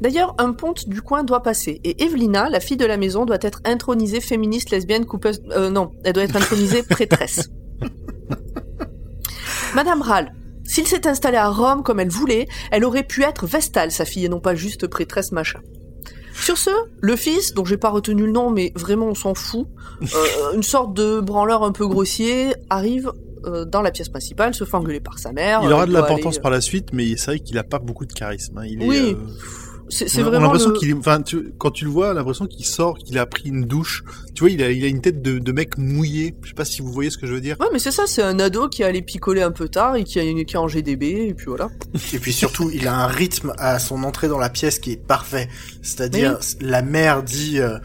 [0.00, 3.38] D'ailleurs, un ponte du coin doit passer, et Evelina, la fille de la maison, doit
[3.40, 5.42] être intronisée féministe, lesbienne, coupeuse...
[5.50, 7.50] Euh, non, elle doit être intronisée prêtresse.
[9.74, 10.32] Madame Rall,
[10.64, 14.24] s'il s'est installé à Rome comme elle voulait, elle aurait pu être Vestale, sa fille,
[14.24, 15.60] et non pas juste prêtresse machin.
[16.40, 16.70] Sur ce,
[17.00, 19.66] le fils, dont j'ai pas retenu le nom, mais vraiment on s'en fout,
[20.02, 20.06] euh,
[20.54, 23.10] une sorte de branleur un peu grossier, arrive
[23.44, 25.60] euh, dans la pièce principale, se fait engueuler par sa mère.
[25.64, 27.78] Il aura euh, de l'importance aller- par la suite, mais c'est vrai qu'il a pas
[27.78, 28.58] beaucoup de charisme.
[28.58, 28.64] hein.
[28.66, 29.16] Il Oui,
[29.88, 30.78] C'est on c'est a- on a vraiment l'impression le...
[30.78, 33.26] qu'il est, enfin, tu- quand tu le vois, on a l'impression qu'il sort, qu'il a
[33.26, 34.02] pris une douche.
[34.34, 36.34] Tu vois, il a, il a une tête de, de mec mouillé.
[36.42, 37.56] Je sais pas si vous voyez ce que je veux dire.
[37.60, 40.18] Ouais, mais c'est ça, c'est un ado qui allait picoler un peu tard et qui
[40.18, 41.68] a une qui est en GDB, et puis voilà.
[42.12, 44.96] Et puis surtout, il a un rythme à son entrée dans la pièce qui est
[45.06, 45.48] parfait.
[45.82, 47.78] C'est-à-dire, la mère dit euh,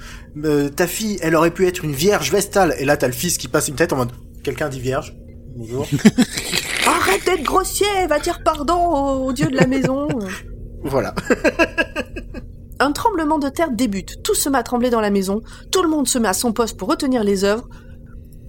[0.43, 2.73] Euh, ta fille, elle aurait pu être une vierge vestale.
[2.79, 4.11] Et là, t'as le fils qui passe une tête en mode
[4.43, 5.13] quelqu'un dit vierge.
[5.55, 5.87] Bonjour.
[6.87, 10.07] Arrête d'être grossier, va dire pardon au, au dieu de la maison.
[10.83, 11.13] voilà.
[12.79, 15.41] Un tremblement de terre débute, tout se met à trembler dans la maison,
[15.71, 17.67] tout le monde se met à son poste pour retenir les œuvres,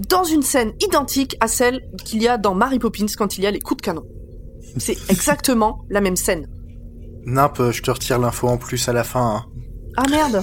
[0.09, 3.47] dans une scène identique à celle qu'il y a dans Mary Poppins quand il y
[3.47, 4.05] a les coups de canon.
[4.79, 6.47] C'est exactement la même scène.
[7.27, 9.37] Nimp, euh, je te retire l'info en plus à la fin.
[9.37, 9.45] hein.
[9.99, 10.33] Ah merde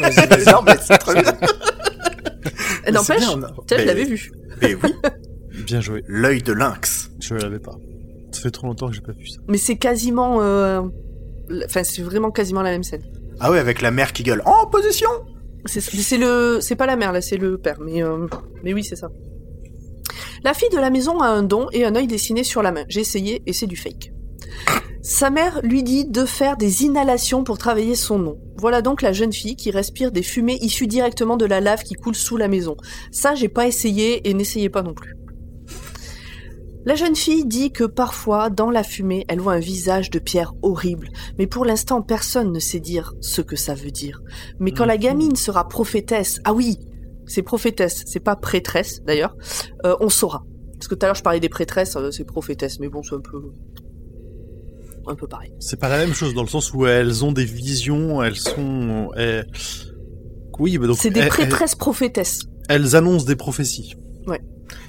[0.00, 1.32] Vas-y, vas-y, non, mais c'est très bien.
[2.92, 4.30] N'empêche, C'est bien, je mais- l'avais vu.
[4.60, 4.92] Mais oui,
[5.66, 6.02] Bien joué.
[6.06, 7.10] l'œil de lynx.
[7.20, 7.74] Je l'avais pas.
[8.32, 9.40] Ça fait trop longtemps que j'ai pas vu ça.
[9.48, 10.40] Mais c'est quasiment...
[10.42, 10.82] euh,
[11.64, 13.02] Enfin, c'est vraiment quasiment la même scène.
[13.40, 15.08] Ah ouais, avec la mère qui gueule en position.
[15.66, 17.78] C'est le, c'est pas la mère là, c'est le père.
[17.80, 18.26] Mais euh,
[18.62, 19.08] mais oui, c'est ça.
[20.42, 22.84] La fille de la maison a un don et un œil dessiné sur la main.
[22.88, 24.12] J'ai essayé et c'est du fake.
[25.02, 28.38] Sa mère lui dit de faire des inhalations pour travailler son nom.
[28.56, 31.94] Voilà donc la jeune fille qui respire des fumées issues directement de la lave qui
[31.94, 32.76] coule sous la maison.
[33.10, 35.14] Ça, j'ai pas essayé et n'essayez pas non plus.
[36.90, 40.54] La jeune fille dit que parfois, dans la fumée, elle voit un visage de pierre
[40.60, 44.20] horrible, mais pour l'instant, personne ne sait dire ce que ça veut dire.
[44.58, 46.78] Mais quand la gamine sera prophétesse, ah oui,
[47.26, 49.36] c'est prophétesse, c'est pas prêtresse d'ailleurs,
[49.86, 50.42] euh, on saura.
[50.72, 53.14] Parce que tout à l'heure je parlais des prêtresses, euh, c'est prophétesse, mais bon, c'est
[53.14, 53.40] un peu.
[55.06, 55.52] un peu pareil.
[55.60, 59.10] C'est pas la même chose dans le sens où elles ont des visions, elles sont.
[59.16, 59.46] elles-
[60.58, 62.40] Oui, bah donc C'est des elles, prêtresses prophétesses.
[62.68, 63.94] elles- elles annoncent des prophéties.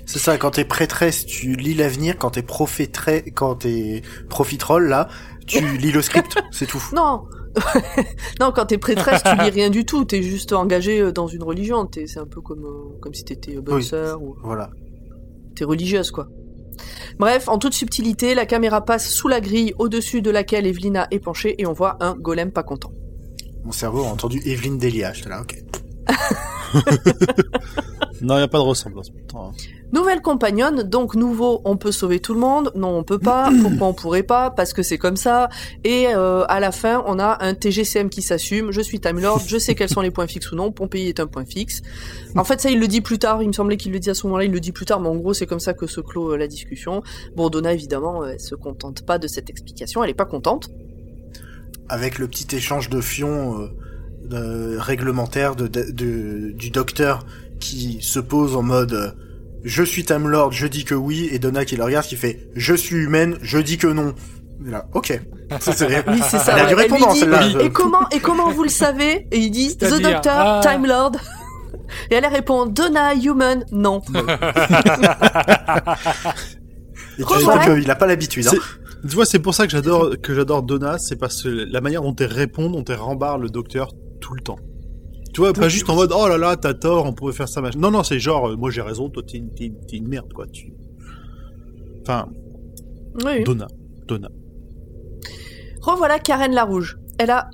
[0.05, 5.07] C'est ça, quand t'es prêtresse, tu lis l'avenir, quand t'es prophétresse, quand t'es profiterole, là,
[5.47, 6.83] tu lis le script, c'est tout.
[6.93, 7.23] Non
[8.39, 11.43] Non, quand t'es prêtresse, tu lis rien du tout, t'es juste engagé euh, dans une
[11.43, 13.83] religion, t'es- c'est un peu comme, euh, comme si t'étais euh, bonne Oui.
[13.83, 14.69] sœur ou Voilà.
[15.55, 16.27] t'es religieuse quoi.
[17.19, 21.19] Bref, en toute subtilité, la caméra passe sous la grille au-dessus de laquelle Evelina est
[21.19, 22.91] penchée et on voit un golem pas content.
[23.65, 25.55] Mon cerveau a entendu Evelyne Delia, j'étais là, ok.
[28.21, 29.09] Non, il n'y a pas de ressemblance.
[29.09, 29.51] pourtant, hein.
[29.93, 32.71] Nouvelle compagnonne, donc nouveau, on peut sauver tout le monde.
[32.75, 33.49] Non, on peut pas.
[33.61, 34.49] Pourquoi on pourrait pas?
[34.49, 35.49] Parce que c'est comme ça.
[35.83, 38.71] Et euh, à la fin, on a un TGCM qui s'assume.
[38.71, 40.71] Je suis Time Lord, je sais quels sont les points fixes ou non.
[40.71, 41.81] Pompéi est un point fixe.
[42.35, 43.41] En fait, ça, il le dit plus tard.
[43.43, 44.45] Il me semblait qu'il le dit à ce moment-là.
[44.45, 46.37] Il le dit plus tard, mais en gros, c'est comme ça que se clôt euh,
[46.37, 47.03] la discussion.
[47.35, 50.03] Bon, Donna, évidemment, euh, elle se contente pas de cette explication.
[50.03, 50.69] Elle est pas contente.
[51.89, 53.69] Avec le petit échange de fion
[54.31, 57.25] euh, réglementaire de, de- de- du docteur
[57.59, 59.15] qui se pose en mode
[59.63, 62.49] je suis Time Lord, je dis que oui, et Donna qui le regarde qui fait
[62.55, 64.13] je suis humaine, je dis que non.
[64.65, 65.19] Et Là, ok.
[65.59, 66.53] C'est- Oui, c'est ça.
[66.53, 66.69] Elle a ouais.
[66.69, 67.47] du répondant, dit, celle-là.
[67.61, 70.61] Et comment, et comment vous le savez Et il dit The Doctor, ah.
[70.63, 71.13] Time Lord.
[72.09, 74.01] Et elle répond Donna, Human, non.
[77.19, 78.47] Et tu sens qu'il a pas l'habitude.
[78.47, 78.51] Hein.
[78.51, 81.81] C'est- Tu vois, c'est pour ça que j'adore que j'adore Donna, c'est parce que la
[81.81, 84.59] manière dont elle répond, dont elle rembarre le docteur tout le temps.
[85.33, 87.61] Tu vois, pas juste en mode oh là là, t'as tort, on pourrait faire ça.
[87.61, 87.79] machin.
[87.79, 90.45] Non, non, c'est genre euh, moi j'ai raison, toi t'es une, merde quoi.
[90.47, 90.73] Tu...
[92.01, 92.27] Enfin,
[93.25, 93.43] Oui.
[93.43, 93.67] Donna,
[94.07, 94.29] Donna.
[95.81, 96.97] Revoilà Karen la Rouge.
[97.17, 97.49] Elle a,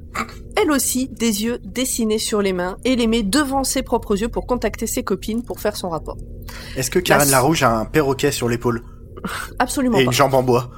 [0.56, 4.30] elle aussi, des yeux dessinés sur les mains et les met devant ses propres yeux
[4.30, 6.18] pour contacter ses copines pour faire son rapport.
[6.78, 8.84] Est-ce que Karen La- Larouge a un perroquet sur l'épaule
[9.60, 10.12] Absolument et pas.
[10.12, 10.70] une jambe en bois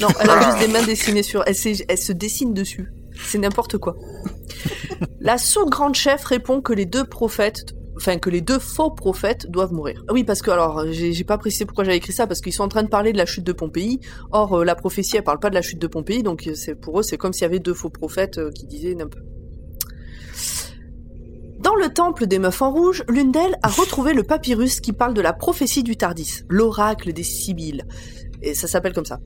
[0.00, 1.44] Non, elle a juste des mains dessinées sur.
[1.46, 2.92] Elle se dessine dessus.
[3.26, 3.96] C'est n'importe quoi.
[5.20, 9.72] La sous-grande chef répond que les deux prophètes, enfin que les deux faux prophètes doivent
[9.72, 10.02] mourir.
[10.08, 12.64] Ah Oui, parce que alors j'ai pas précisé pourquoi j'avais écrit ça parce qu'ils sont
[12.64, 14.00] en train de parler de la chute de Pompéi.
[14.30, 16.74] Or euh, la prophétie elle parle pas de la chute de Pompéi, donc euh, c'est
[16.74, 19.24] pour eux c'est comme s'il y avait deux faux prophètes euh, qui disaient n'importe.
[21.60, 25.14] Dans le temple des meufs en rouge, l'une d'elles a retrouvé le papyrus qui parle
[25.14, 27.86] de la prophétie du Tardis, l'oracle des Sibylles.
[28.42, 29.20] Et ça s'appelle comme ça.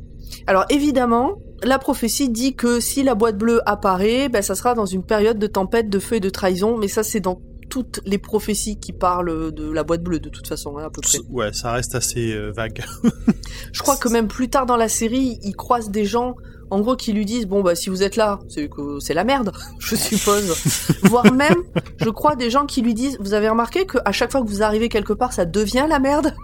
[0.47, 4.87] Alors évidemment, la prophétie dit que si la boîte bleue apparaît, ben ça sera dans
[4.87, 8.19] une période de tempête, de feu et de trahison, mais ça c'est dans toutes les
[8.19, 11.19] prophéties qui parlent de la boîte bleue de toute façon, hein, à peu près.
[11.31, 12.85] Ouais, ça reste assez euh, vague.
[13.73, 16.37] Je crois que même plus tard dans la série, il croise des gens,
[16.71, 19.25] en gros, qui lui disent bon bah si vous êtes là, c'est que c'est la
[19.25, 20.55] merde, je suppose.
[21.03, 21.65] Voire même,
[21.99, 24.49] je crois des gens qui lui disent vous avez remarqué que à chaque fois que
[24.49, 26.35] vous arrivez quelque part, ça devient la merde?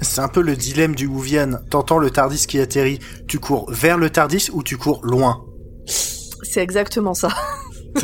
[0.00, 1.60] C'est un peu le dilemme du Wuvian.
[1.70, 5.44] T'entends le Tardis qui atterrit, tu cours vers le Tardis ou tu cours loin
[5.86, 7.28] C'est exactement ça.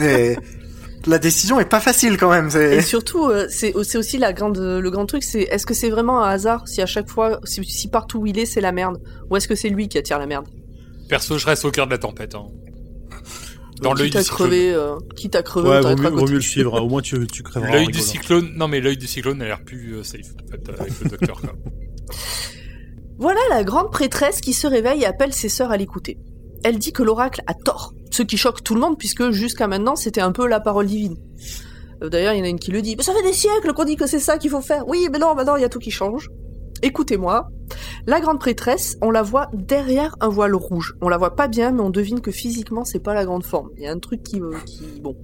[0.01, 0.37] Et
[1.07, 2.49] la décision est pas facile quand même.
[2.55, 5.91] Et surtout, euh, c'est c'est aussi la grande, le grand truc, c'est est-ce que c'est
[5.91, 8.73] vraiment un hasard si à chaque fois, si, si partout où il est, c'est la
[8.73, 9.01] merde,
[9.31, 10.47] ou est-ce que c'est lui qui attire la merde?
[11.09, 12.35] Perso, je reste au cœur de la tempête.
[12.35, 12.47] Hein.
[13.81, 14.49] Dans l'œil du cyclone.
[14.51, 16.77] crever, euh, quitte à crever, Ouais, vaut mieux, vaut mieux le suivre.
[16.79, 16.83] hein.
[16.83, 17.73] Au moins, tu, tu crèveras.
[17.73, 20.81] L'œil du cyclone, non mais l'œil du cyclone a l'air plus euh, safe en fait
[20.81, 21.41] avec le docteur.
[21.41, 21.53] Quoi.
[23.19, 26.19] Voilà la grande prêtresse qui se réveille et appelle ses sœurs à l'écouter.
[26.65, 29.95] Elle dit que l'oracle a tort, ce qui choque tout le monde puisque jusqu'à maintenant
[29.97, 31.17] c'était un peu la parole divine.
[32.03, 32.97] Euh, D'ailleurs, il y en a une qui le dit.
[32.97, 34.89] Mais ça fait des siècles qu'on dit que c'est ça qu'il faut faire.
[34.89, 36.31] Oui, mais non, maintenant il y a tout qui change.
[36.83, 37.49] Écoutez-moi.
[38.07, 40.95] La grande prêtresse, on la voit derrière un voile rouge.
[41.01, 43.71] On la voit pas bien, mais on devine que physiquement c'est pas la grande forme.
[43.77, 45.17] Il y a un truc qui, euh, qui, bon.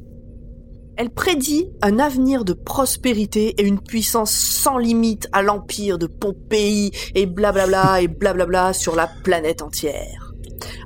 [0.99, 6.91] Elle prédit un avenir de prospérité et une puissance sans limite à l'empire de Pompéi
[7.15, 10.33] et blablabla et blablabla sur la planète entière.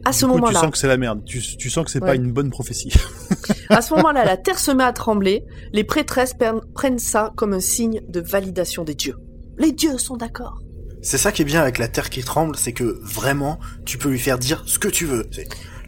[0.05, 1.23] À ce coup, tu moment-là, sens que c'est la merde.
[1.25, 2.09] Tu, tu sens que c'est Ouais.
[2.09, 2.93] pas une bonne prophétie.
[3.69, 5.45] à ce moment-là, la terre se met à trembler.
[5.73, 6.35] Les prêtresses
[6.75, 9.17] prennent ça comme un signe de validation des dieux.
[9.61, 10.59] Les dieux sont d'accord.
[11.03, 14.09] C'est ça qui est bien avec la Terre qui tremble, c'est que vraiment, tu peux
[14.09, 15.29] lui faire dire ce que tu veux.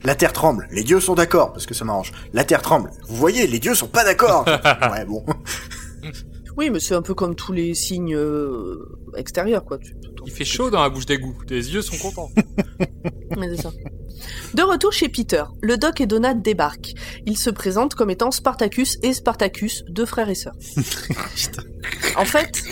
[0.05, 2.13] La Terre tremble, les dieux sont d'accord, parce que ça m'arrange.
[2.33, 4.45] La Terre tremble, vous voyez, les dieux sont pas d'accord.
[4.93, 5.25] ouais, bon.
[6.57, 8.77] Oui, mais c'est un peu comme tous les signes euh,
[9.17, 9.79] extérieurs, quoi.
[9.79, 9.95] Tu-
[10.27, 11.35] Il fait chaud dans la bouche d'égout.
[11.49, 12.31] Les yeux sont contents.
[13.39, 13.71] Mais c'est ça.
[14.55, 16.93] De retour chez Peter, le Doc et Donna débarquent.
[17.27, 20.55] Ils se présentent comme étant Spartacus et Spartacus, deux frères et sœurs.
[22.17, 22.63] en fait,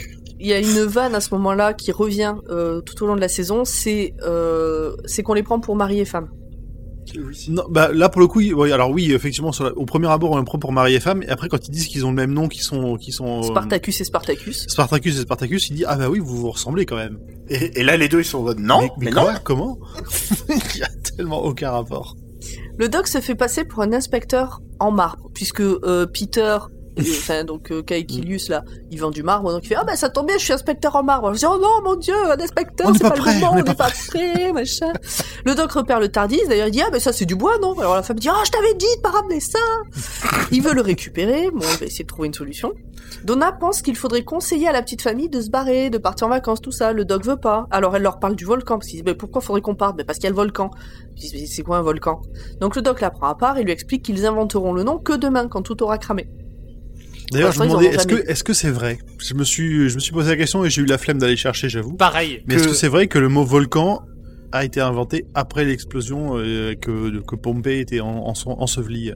[0.41, 3.21] il y a une vanne à ce moment-là qui revient euh, tout au long de
[3.21, 6.29] la saison, c'est euh, c'est qu'on les prend pour mari et femme.
[7.49, 10.31] non, bah là pour le coup, ouais, alors oui, effectivement, sur la- au premier abord,
[10.33, 12.17] on les prend pour mari et femme, et après quand ils disent qu'ils ont le
[12.17, 14.67] même nom, qu'ils sont, euh, Spartacus et Spartacus.
[14.69, 17.19] Spartacus et Spartacus, il dit ah bah oui, vous vous ressemblez quand même.
[17.49, 19.23] Et, et là, les deux, ils sont en mode, non, mais, mais, mais non.
[19.23, 19.79] quoi Comment?
[20.75, 22.17] Il y a tellement aucun rapport.
[22.79, 26.57] Le Doc se fait passer pour un inspecteur en marbre, puisque euh, Peter,
[27.01, 30.09] enfin donc euh, Caecilius là, il vend du marbre, donc il fait ah ben ça
[30.09, 31.33] tombe bien, je suis inspecteur en marbre.
[31.35, 33.53] Je dis oh non mon dieu, un inspecteur, On c'est pas pas, prêt, le moment,
[33.53, 34.93] on on n'est pas prêt, machin.
[35.45, 37.79] Le Doc repère le Tardis, d'ailleurs il dit ah ben ça c'est du bois non?
[37.79, 39.59] Alors la femme dit ah je t'avais dit de pas ramener ça.
[40.51, 42.73] Il veut le récupérer, bon il va essayer de trouver une solution.
[43.25, 46.31] Donna pense qu'il faudrait conseiller à la petite famille de se barrer, de partir en
[46.31, 46.93] vacances, tout ça.
[46.93, 47.67] Le Doc veut pas.
[47.71, 49.97] Alors elle leur parle du volcan, parce qu'ils disent mais pourquoi faudrait qu'on parte?
[49.97, 50.71] Ben, Parce qu'il y a le volcan.
[51.17, 52.21] Ils disent mais c'est quoi un volcan?
[52.61, 55.13] Donc le doc la prend à part et lui explique qu'ils inventeront le nom que
[55.13, 56.29] demain, quand tout aura cramé.
[57.33, 58.99] D'ailleurs, Pour je me demandais, est-ce que, est-ce que c'est vrai?
[59.19, 61.37] Je me suis, je me suis posé la question et j'ai eu la flemme d'aller
[61.37, 61.95] chercher, j'avoue.
[61.95, 62.43] Pareil.
[62.47, 64.01] Mais que- est-ce que c'est vrai que le mot volcan
[64.53, 69.13] a été inventé après l'explosion euh, que, que Pompée était en, en, enseveli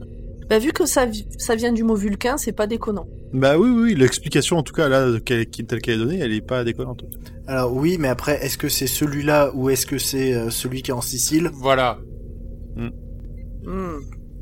[0.49, 3.05] Bah, vu que ça, vi- ça vient du mot vulcain, c'est pas déconnant.
[3.33, 6.63] Bah oui, oui, l'explication en tout cas là, telle qu'elle est donnée, elle est pas
[6.63, 7.03] déconnante.
[7.47, 10.91] Alors oui, mais après, est-ce que c'est celui-là ou est-ce que c'est euh, celui qui
[10.91, 11.49] est en Sicile?
[11.53, 11.99] Voilà.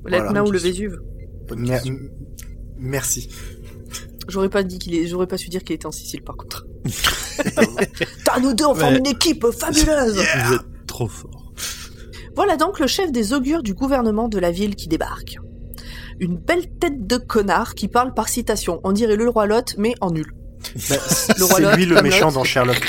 [0.03, 0.59] Voilà, L'Etna ou le.
[0.59, 0.99] Vésuve.
[2.77, 3.29] Merci.
[4.27, 6.65] J'aurais pas dit qu'il est, j'aurais pas su dire qu'il était en Sicile par contre.
[8.25, 8.99] T'as nous deux, on forme Ouais.
[8.99, 10.15] une équipe fabuleuse.
[10.45, 11.51] Vous êtes trop fort.
[12.35, 15.35] Voilà donc le chef des augures du gouvernement de la ville qui débarque.
[16.19, 18.79] Une belle tête de connard qui parle par citation.
[18.83, 20.25] On dirait le roi Lot, mais en nul.
[20.89, 20.95] Bah,
[21.37, 22.81] Le roi c'est Lot, lui le méchant dans Sherlock.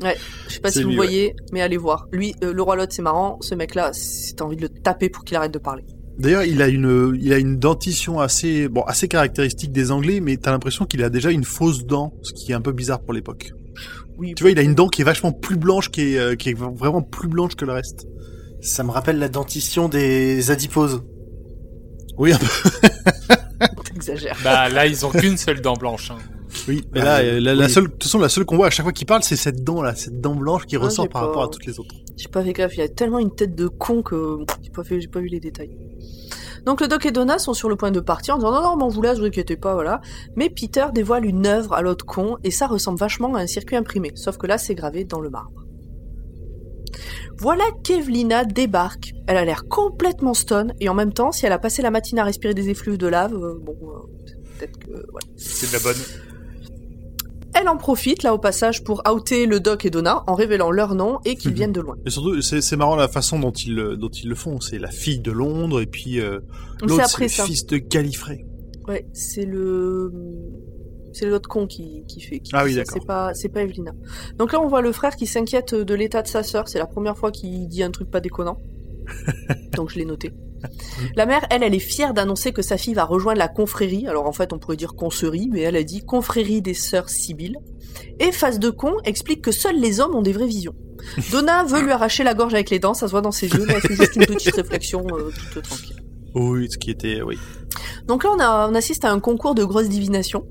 [0.00, 2.06] Je sais pas C'est si vous lui, voyez, mais allez voir.
[2.12, 3.38] Lui, euh, le roi Lot, c'est marrant.
[3.40, 5.84] Ce mec-là, c'est envie de le taper pour qu'il arrête de parler.
[6.18, 10.36] D'ailleurs, il a une, il a une dentition assez, bon, assez caractéristique des Anglais, mais
[10.36, 13.12] t'as l'impression qu'il a déjà une fausse dent, ce qui est un peu bizarre pour
[13.14, 13.52] l'époque.
[14.18, 16.34] Oui, Tu vois, il a une dent qui est vachement plus blanche, qui est, euh,
[16.34, 18.06] qui est vraiment plus blanche que le reste.
[18.60, 21.02] Ça me rappelle la dentition des adiposes.
[22.16, 23.66] Oui, un peu.
[23.84, 24.36] t'exagères.
[24.42, 26.10] Bah là, ils ont qu'une seule dent blanche.
[26.10, 26.18] hein.
[26.66, 28.66] Oui, mais Ah, là, mais- euh, la, seule, de toute façon, la seule qu'on voit
[28.68, 31.08] à chaque fois qu'il parle, c'est cette dent là, cette dent blanche qui Ah, ressort
[31.08, 31.94] par pas- rapport à toutes les autres.
[32.16, 35.00] J'ai pas fait gaffe, il a tellement une tête de con que j'ai pas, fait,
[35.00, 35.76] j'ai pas vu les détails.
[36.66, 38.76] Donc le Doc et Donna sont sur le point de partir en disant non non
[38.76, 40.00] m'en vous là, vous inquiétez pas voilà.
[40.36, 43.76] Mais Peter dévoile une œuvre à l'autre con et ça ressemble vachement à un circuit
[43.76, 45.64] imprimé, sauf que là c'est gravé dans le marbre.
[47.38, 49.12] Voilà qu'Evelina débarque.
[49.28, 52.20] Elle a l'air complètement stone et en même temps si elle a passé la matinée
[52.20, 54.26] à respirer des effluves de lave, euh, bon euh,
[54.58, 55.26] peut-être que voilà.
[55.36, 56.02] C'est de la bonne.
[57.60, 60.94] Elle en profite là au passage pour outer le Doc et Donna en révélant leur
[60.94, 61.56] nom et qu'ils Mhm.
[61.56, 61.96] viennent de loin.
[62.06, 64.60] Et surtout, c'est marrant la façon dont ils, le- dont ils le font.
[64.60, 66.38] C'est la fille de Londres et puis euh,
[66.82, 67.44] l'autre, c'est le ça.
[67.44, 68.44] fils de Gallifrey.
[68.86, 70.12] Ouais, c'est le.
[71.12, 72.38] C'est l'autre con qui, qui fait.
[72.38, 72.96] Qui Ah oui, d'accord.
[73.00, 73.92] C'est pas, c'est pas Evelina.
[74.36, 76.68] Donc là, on voit le frère qui s'inquiète de l'état de sa sœur.
[76.68, 78.58] C'est la première fois qu'il dit un truc pas déconnant.
[79.74, 80.32] Donc je l'ai noté.
[81.14, 84.06] La mère, elle, elle est fière d'annoncer que sa fille va rejoindre la confrérie.
[84.08, 87.56] Alors en fait, on pourrait dire concerie, mais elle a dit confrérie des sœurs Sibyl.
[88.18, 90.74] Et face de con explique que seuls les hommes ont des vraies visions.
[91.30, 93.64] Donna veut lui arracher la gorge avec les dents, ça se voit dans ses yeux,
[93.66, 96.02] mais elle fait juste une petite réflexion euh, toute tranquille.
[96.34, 97.38] Oui, ce qui était, oui.
[98.06, 100.44] Donc là, on, a- on assiste à un concours de grosses divinations.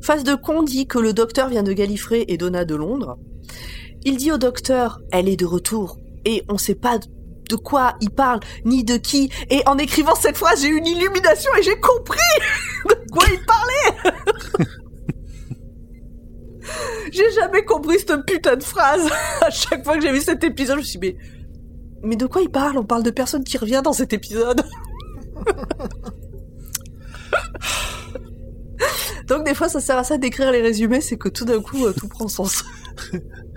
[0.00, 3.18] Face de con dit que le docteur vient de Gallifrey et Donna de Londres.
[4.04, 5.98] Il dit au docteur, elle est de retour.
[6.24, 6.98] Et on sait pas
[7.48, 9.30] de quoi il parle, ni de qui.
[9.50, 12.18] Et en écrivant cette phrase, j'ai eu une illumination et j'ai compris
[12.88, 14.66] de quoi il parlait
[17.12, 19.08] J'ai jamais compris cette putain de phrase.
[19.40, 21.16] À chaque fois que j'ai vu cet épisode, je me suis dit, mais,
[22.02, 22.78] mais de quoi il parle?
[22.78, 24.62] On parle de personne qui revient dans cet épisode.
[29.26, 31.86] Donc des fois, ça sert à ça d'écrire les résumés, c'est que tout d'un coup,
[31.86, 32.64] euh, tout prend sens.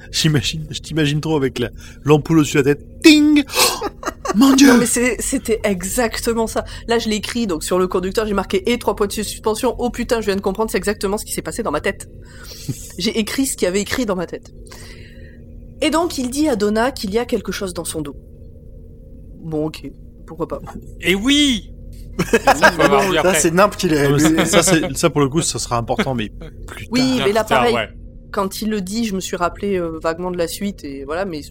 [0.11, 1.69] J'imagine, je t'imagine trop avec la-
[2.03, 2.85] l'ampoule au-dessus de la tête.
[3.03, 3.43] Ting
[4.35, 4.85] Mon dieu Non mais
[5.19, 6.65] c'était exactement ça.
[6.87, 9.75] Là, je l'ai écrit, donc sur le conducteur, j'ai marqué et trois points de suspension.
[9.79, 12.09] Oh putain, je viens de comprendre, c'est exactement ce qui s'est passé dans ma tête.
[12.97, 14.51] j'ai écrit ce qu'il y avait écrit dans ma tête.
[15.81, 18.15] Et donc, il dit à Donna qu'il y a quelque chose dans son dos.
[19.41, 19.83] Bon, ok,
[20.25, 20.59] pourquoi pas.
[21.01, 21.71] Et oui
[22.43, 24.19] Ça, c'est Nimp qui l'a lu.
[24.95, 26.29] ça, pour le coup, ça sera important, mais
[26.67, 27.27] plus Oui, tard.
[27.27, 27.89] mais là, pareil, ouais.
[28.31, 31.25] Quand il le dit, je me suis rappelé euh, vaguement de la suite, et voilà,
[31.25, 31.41] mais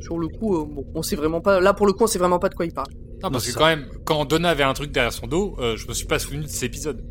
[0.00, 1.60] sur le coup, euh, bon, on sait vraiment pas.
[1.60, 2.88] Là, pour le coup, on sait vraiment pas de quoi il parle.
[3.22, 3.58] Non, parce que ça.
[3.58, 6.18] quand même, quand Donna avait un truc derrière son dos, euh, je me suis pas
[6.18, 7.04] souvenu de cet épisode.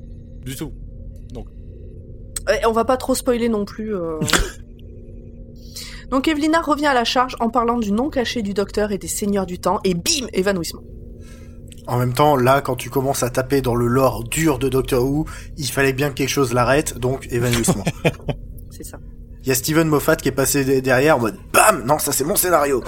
[0.45, 0.71] Du tout.
[2.47, 3.93] Ouais, on va pas trop spoiler non plus.
[3.93, 4.19] euh.
[6.09, 9.09] Donc Evelina revient à la charge en parlant du nom caché du docteur et des
[9.09, 10.83] seigneurs du temps, et bim, évanouissement.
[11.87, 15.03] En même temps, là, quand tu commences à taper dans le lore dur de Doctor
[15.03, 15.25] Who,
[15.57, 17.83] il fallait bien que quelque chose l'arrête, donc évanouissement.
[18.77, 18.99] C'est ça.
[19.41, 22.11] Il y a Steven Moffat qui est passé de- derrière en mode BAM Non, ça
[22.11, 22.83] c'est mon scénario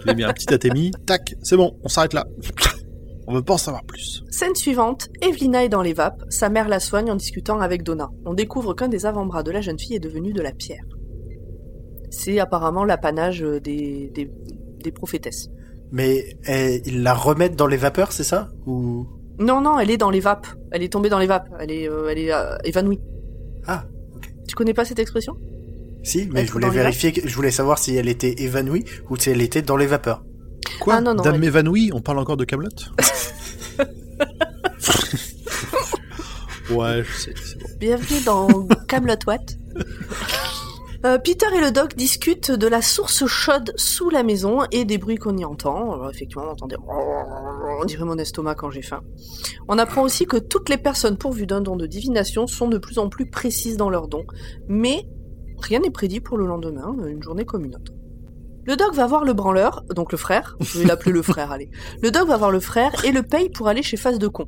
[0.00, 0.92] Je l'ai mis un petit atémi.
[1.06, 2.26] Tac, c'est bon, on s'arrête là.
[3.28, 4.24] On veut pas en savoir plus.
[4.30, 8.10] Scène suivante, Evelina est dans les vapes, sa mère la soigne en discutant avec Donna.
[8.26, 10.82] On découvre qu'un des avant-bras de la jeune fille est devenu de la pierre.
[12.10, 14.28] C'est apparemment l'apanage euh, des, des,
[14.82, 15.48] des prophétesses.
[15.92, 18.48] Mais eh, ils la remettent dans les vapeurs, c'est ça?
[18.66, 19.06] Ou?
[19.38, 20.46] Non, non, elle est dans les vapes.
[20.72, 21.48] Elle est tombée dans les vapes.
[21.60, 23.00] Elle est, euh, elle est euh, évanouie.
[23.66, 23.84] Ah,
[24.48, 25.34] Tu connais pas cette expression?
[26.02, 29.30] Si, mais Être je voulais vérifier, je voulais savoir si elle était évanouie ou si
[29.30, 30.24] elle était dans les vapeurs.
[30.80, 30.94] Quoi?
[30.96, 32.68] Ah, non, non, Dame elle- évanouie On parle encore de Camelot?
[36.70, 37.68] Ouais, je sais, c'est bon.
[37.78, 39.38] Bienvenue dans Camelot What?
[41.04, 44.98] Euh, Peter et le doc discutent de la source chaude sous la maison et des
[44.98, 46.08] bruits qu'on y entend.
[46.08, 46.76] Effectivement, on entend des...
[47.80, 49.02] On dirait mon estomac quand j'ai faim.
[49.66, 52.98] On apprend aussi que toutes les personnes pourvues d'un don de divination sont de plus
[52.98, 54.24] en plus précises dans leurs dons.
[54.68, 55.08] Mais
[55.58, 57.92] rien n'est prédit pour le lendemain, une journée comme une autre.
[58.64, 61.68] Le doc va voir le branleur, donc le frère, je vais l'appeler le frère, allez.
[62.00, 64.46] Le doc va voir le frère et le paye pour aller chez Face de Con.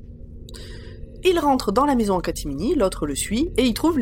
[1.25, 3.99] Il rentre dans la maison en catimini, l'autre le suit, et il trouve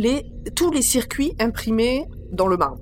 [0.55, 2.81] tous les circuits imprimés dans le marbre.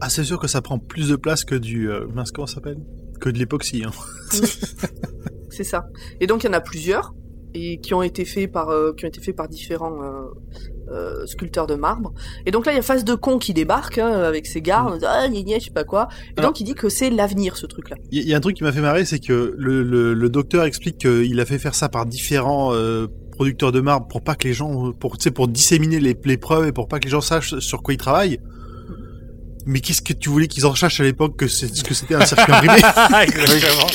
[0.00, 1.90] Ah, c'est sûr que ça prend plus de place que du...
[1.90, 2.78] Euh, mince, comment ça s'appelle?
[3.20, 3.90] Que de l'époxy, hein.
[5.50, 5.86] C'est ça.
[6.20, 7.14] Et donc il y en a plusieurs,
[7.54, 10.22] et qui ont été faits par, euh, qui ont été faits par différents euh,
[10.90, 12.12] euh, sculpteurs de marbre.
[12.46, 15.04] Et donc là, il y a Face de Con qui débarque, hein, avec ses gardes,
[15.06, 16.08] ah, gna gna, je sais pas quoi.
[16.34, 17.96] Et Alors- donc il dit que c'est l'avenir, ce truc-là.
[18.10, 20.28] Il y, y a un truc qui m'a fait marrer, c'est que le, le, le
[20.30, 22.72] docteur explique qu'il a fait faire ça par différents
[23.32, 26.72] producteurs de marbre pour pas que les gens, pour pour disséminer les, les preuves et
[26.72, 28.40] pour pas que les gens sachent sur quoi ils travaillent.
[29.66, 32.14] Mais qu'est-ce que tu voulais qu'ils en sachent à l'époque que c'est ce que c'était
[32.16, 32.74] un circuit imprimé
[33.22, 33.86] Exactement.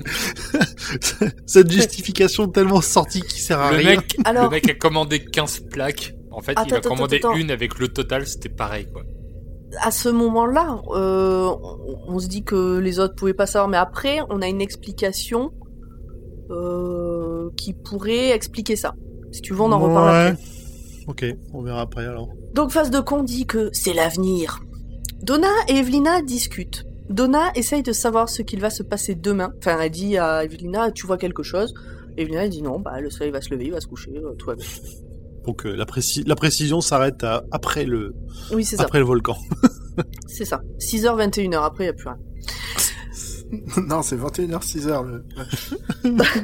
[1.46, 3.96] Cette justification tellement sortie qui sert à Le rien.
[3.96, 6.14] mec, Alors- le mec a commandé 15 plaques.
[6.30, 7.38] En fait, il a commandé attends, attends.
[7.38, 9.02] une avec le total, c'était pareil, quoi.
[9.82, 13.76] à ce moment-là, euh, on, on se dit que les autres pouvaient pas savoir, mais
[13.76, 15.50] après, on a une explication
[16.50, 18.94] euh, qui pourrait expliquer ça.
[19.32, 20.30] Si tu veux, on en reparle Ouais.
[20.32, 20.42] après.
[21.08, 22.28] Ok, on verra après alors.
[22.54, 24.60] Donc, Face de Con dit que c'est l'avenir.
[25.22, 26.84] Donna et Evelina discutent.
[27.08, 29.52] Donna essaye de savoir ce qu'il va se passer demain.
[29.58, 31.74] Enfin, elle dit à Evelina, tu vois quelque chose?
[32.16, 34.34] Evelina elle dit non, bah, le soleil va se lever, il va se coucher, euh,
[34.38, 34.66] tout va bien.
[35.46, 38.14] Donc euh, la, préci- la précision s'arrête après le
[38.52, 39.36] Oui, c'est ça, après le volcan.
[40.26, 40.62] c'est ça.
[40.78, 42.18] 6h, 21h, après, il n'y a plus rien.
[43.88, 45.06] non, c'est 21h, 6h.
[45.06, 45.24] Le...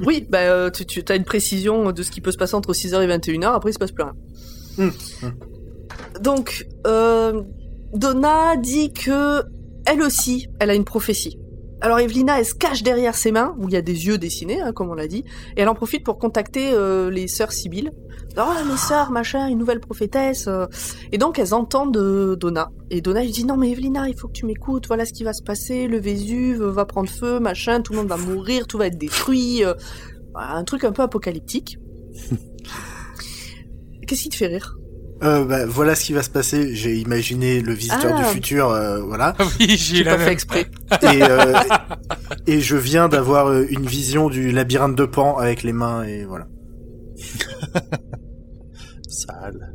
[0.05, 2.73] Oui, bah, euh, tu, tu as une précision de ce qui peut se passer entre
[2.73, 4.15] 6h et 21h, après il se passe plus rien.
[4.79, 4.93] Hum,
[6.21, 7.43] Donc, euh,
[7.95, 9.43] Donna dit que
[9.87, 11.39] elle aussi, elle a une prophétie.
[11.81, 14.61] Alors Evelina, elle se cache derrière ses mains, où il y a des yeux dessinés,
[14.61, 15.25] hein, comme on l'a dit,
[15.57, 17.91] et elle en profite pour contacter euh, les sœurs Sibyl
[18.39, 20.47] Oh, mes sœurs, machin, une nouvelle prophétesse.
[20.49, 20.67] euh.
[21.13, 22.71] Et donc, elles entendent euh, Donna.
[22.91, 24.87] Et Donna lui dit Non, mais Evelina, il faut que tu m'écoutes.
[24.89, 25.87] Voilà ce qui va se passer.
[25.87, 27.81] Le Vésuve va prendre feu, machin.
[27.81, 28.67] Tout le monde va mourir.
[28.67, 29.63] Tout va être détruit.
[30.35, 31.79] Voilà, Un truc un peu apocalyptique.
[34.07, 34.77] Qu'est-ce qui te fait rire?
[35.23, 36.75] Euh, bah, voilà ce qui va se passer.
[36.75, 38.19] J'ai imaginé le visiteur Ah.
[38.19, 39.35] du futur, euh, voilà.
[39.59, 40.67] oui, j'ai pas fait exprès.
[41.03, 41.55] Et, euh,
[42.47, 46.25] et je viens d'avoir euh, une vision du labyrinthe de Pan avec les mains et
[46.25, 46.47] voilà.
[49.09, 49.73] Sale.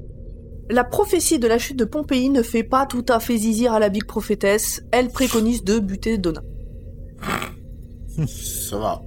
[0.69, 3.79] La prophétie de la chute de Pompéi ne fait pas tout à fait zizir à
[3.79, 4.81] la big prophétesse.
[4.91, 6.41] Elle préconise de buter Donna.
[8.27, 9.01] Ça va.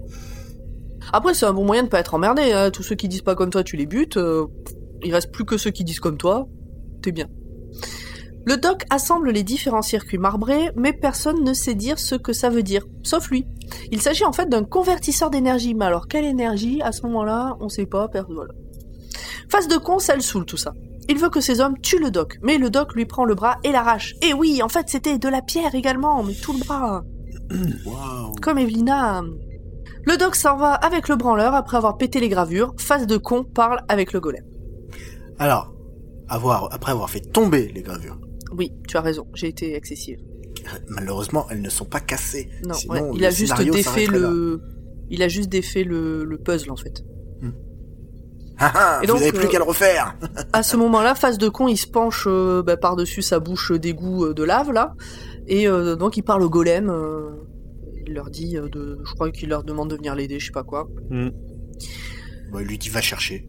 [1.13, 2.53] Après, c'est un bon moyen de pas être emmerdé.
[2.53, 2.71] Hein.
[2.71, 4.19] Tous ceux qui disent pas comme toi, tu les butes.
[5.03, 6.47] Il reste plus que ceux qui disent comme toi.
[7.03, 7.27] T'es bien.
[8.47, 12.51] Le doc assemble les différents circuits marbrés, mais personne ne sait dire ce que ça
[12.51, 13.47] veut dire, sauf lui.
[13.91, 16.83] Il s'agit en fait d'un convertisseur d'énergie, mais alors quelle énergie?
[16.83, 18.09] À ce moment-là, on sait pas.
[18.09, 18.53] per- Voilà.
[19.49, 20.75] Face de con, ça le saoule tout ça.
[21.09, 23.57] Il veut que ces hommes tuent le doc, mais le doc lui prend le bras
[23.65, 24.15] et l'arrache.
[24.23, 27.03] Et oui, en fait, c'était de la pierre également, mais tout le bras.
[28.43, 29.23] Comme Evelina.
[30.07, 32.75] Le doc s'en va avec le branleur après avoir pété les gravures.
[32.79, 34.45] Face de con parle avec le golem.
[35.39, 35.75] Alors,
[36.29, 38.19] avoir, après avoir fait tomber les gravures,
[38.53, 40.19] Oui, tu as raison, j'ai été excessive.
[40.89, 42.49] malheureusement, elles ne sont pas cassées.
[42.67, 44.61] Non, Sinon, ouais, il le a juste défait le.
[45.11, 47.05] Il a juste défait le, le puzzle en fait.
[48.57, 50.17] Ah, ah, Et vous donc, avez plus euh, qu'à le refaire.
[50.53, 54.27] À ce moment-là, face de con, il se penche euh, bah, par-dessus sa bouche d'égout
[54.27, 54.95] euh, de lave là,
[55.49, 56.89] et euh, donc il parle au golem.
[56.89, 57.31] euh,
[58.07, 60.53] il leur dit euh, de, je crois qu'il leur demande de venir l'aider, je sais
[60.53, 60.89] pas quoi.
[61.11, 63.49] Bon, il lui dit va chercher.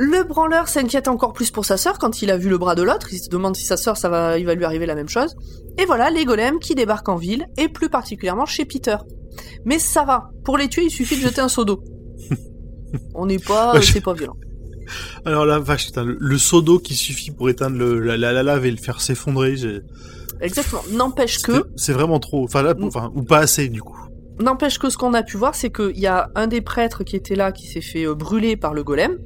[0.00, 2.82] Le branleur s'inquiète encore plus pour sa sœur quand il a vu le bras de
[2.82, 3.12] l'autre.
[3.12, 5.34] Il se demande si sa sœur, ça va, il va lui arriver la même chose.
[5.76, 8.96] Et voilà les golems qui débarquent en ville, et plus particulièrement chez Peter.
[9.64, 10.30] Mais ça va.
[10.44, 11.82] Pour les tuer, il suffit de jeter un seau d'eau.
[13.14, 14.36] On n'est pas, c'est pas violent.
[15.24, 18.32] Alors la vache, putain, le, le seau d'eau qui suffit pour éteindre le, la, la,
[18.32, 19.80] la lave et le faire s'effondrer, j'ai-
[20.40, 20.82] Exactement.
[20.92, 22.44] N'empêche que, c'est- vraiment trop.
[22.44, 22.84] Enfin là, Mm.
[22.84, 23.98] enfin ou pas assez du coup.
[24.40, 27.16] n'empêche que ce qu'on a pu voir, c'est qu'il y a un des prêtres qui
[27.16, 29.18] était là qui s'est fait euh, brûler par le golem.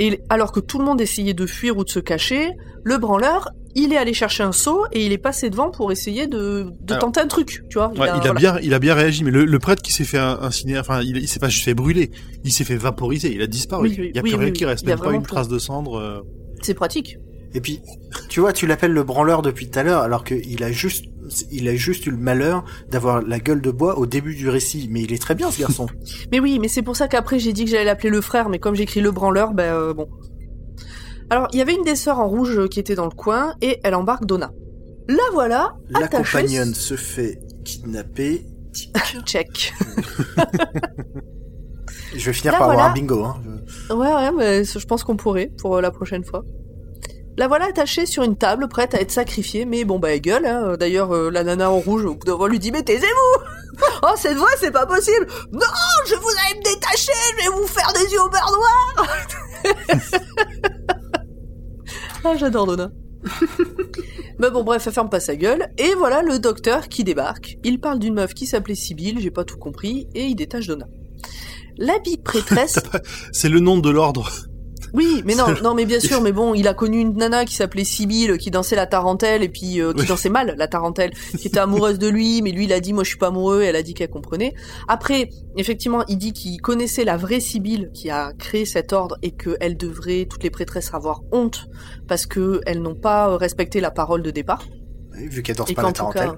[0.00, 2.50] Et alors que tout le monde essayait de fuir ou de se cacher,
[2.82, 6.26] le branleur, il est allé chercher un seau et il est passé devant pour essayer
[6.26, 7.88] de, de Alors- tenter un truc, tu vois.
[7.90, 8.32] Ouais, il, a, voilà.
[8.34, 11.00] bien, il a bien réagi, mais le, le prêtre qui s'est fait in- incinérer, enfin,
[11.02, 12.10] il, il s'est pas juste fait brûler,
[12.44, 13.88] il s'est fait vaporiser, il a disparu.
[13.88, 15.12] Oui, oui, il y a oui, plus rien oui, qui reste, Il a même pas
[15.12, 15.98] une trace de cendre.
[15.98, 16.20] euh.
[16.62, 17.16] C'est pratique.
[17.52, 17.80] Et puis,
[18.28, 21.04] tu vois, tu l'appelles le branleur depuis tout à l'heure, alors qu'il a juste,
[21.50, 24.88] il a juste eu le malheur d'avoir la gueule de bois au début du récit.
[24.90, 25.86] Mais il est très bien, ce garçon.
[26.32, 28.58] Mais oui, mais c'est pour ça qu'après j'ai dit que j'allais l'appeler le frère, mais
[28.58, 30.08] comme j'écris le branleur, ben euh, bon.
[31.30, 33.80] Alors, il y avait une des sœurs en rouge qui était dans le coin, et
[33.82, 34.52] elle embarque Donna.
[35.08, 36.38] La voilà, la attachée...
[36.38, 38.46] compagnonne se fait kidnapper.
[39.26, 39.72] Check.
[42.16, 43.40] Je vais finir Là, par avoir un bingo, hein.
[43.90, 46.44] Ouais, ouais, mais je pense qu'on pourrait pour euh, la prochaine fois.
[47.36, 50.46] La voilà attachée sur une table, prête à être sacrifiée, mais bon, bah, elle gueule,
[50.46, 50.76] hein.
[50.78, 53.44] D'ailleurs, euh, la nana en rouge, moment, lui dit, mais taisez-vous!
[54.04, 55.26] Oh, cette voix, c'est pas possible!
[55.52, 55.60] Non,
[56.06, 59.08] je vous allez me je vais vous faire des yeux au beurre noir!
[62.24, 62.90] ah, j'adore Donna.
[64.38, 67.56] Mais bon, bref, elle ferme pas sa gueule, et voilà le docteur qui débarque.
[67.64, 70.86] Il parle d'une meuf qui s'appelait Sibylle, j'ai pas tout compris, et il détache Donna.
[71.76, 72.78] La big prêtresse
[73.32, 74.30] C'est le nom de l'ordre.
[74.94, 77.54] Oui, mais non, non, mais bien sûr, mais bon, il a connu une nana qui
[77.54, 80.06] s'appelait Sibylle, qui dansait la tarentelle, et puis euh, qui Oui.
[80.06, 83.02] dansait mal la tarentelle, qui était amoureuse de lui, mais lui il a dit moi
[83.04, 84.54] je suis pas amoureux, elle a dit qu'elle comprenait.
[84.88, 89.32] Après, effectivement, il dit qu'il connaissait la vraie Sibylle qui a créé cet ordre et
[89.32, 91.66] qu'elle devrait toutes les prêtresses avoir honte
[92.08, 94.64] parce que elles n'ont pas euh, respecté la parole de départ.
[95.12, 96.28] Ouais, vu qu'elle danse et pas la tarentelle.
[96.30, 96.36] cas,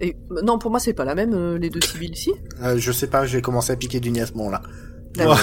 [0.00, 2.32] et non, pour moi c'est pas la même euh, les deux Sibylles ici.
[2.62, 4.62] Euh, je sais pas, j'ai commencé à piquer du niasmon là.
[5.18, 5.34] Euh,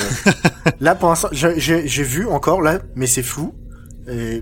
[0.79, 3.53] là pour l'instant, j'ai- vu encore là, mais c'est flou.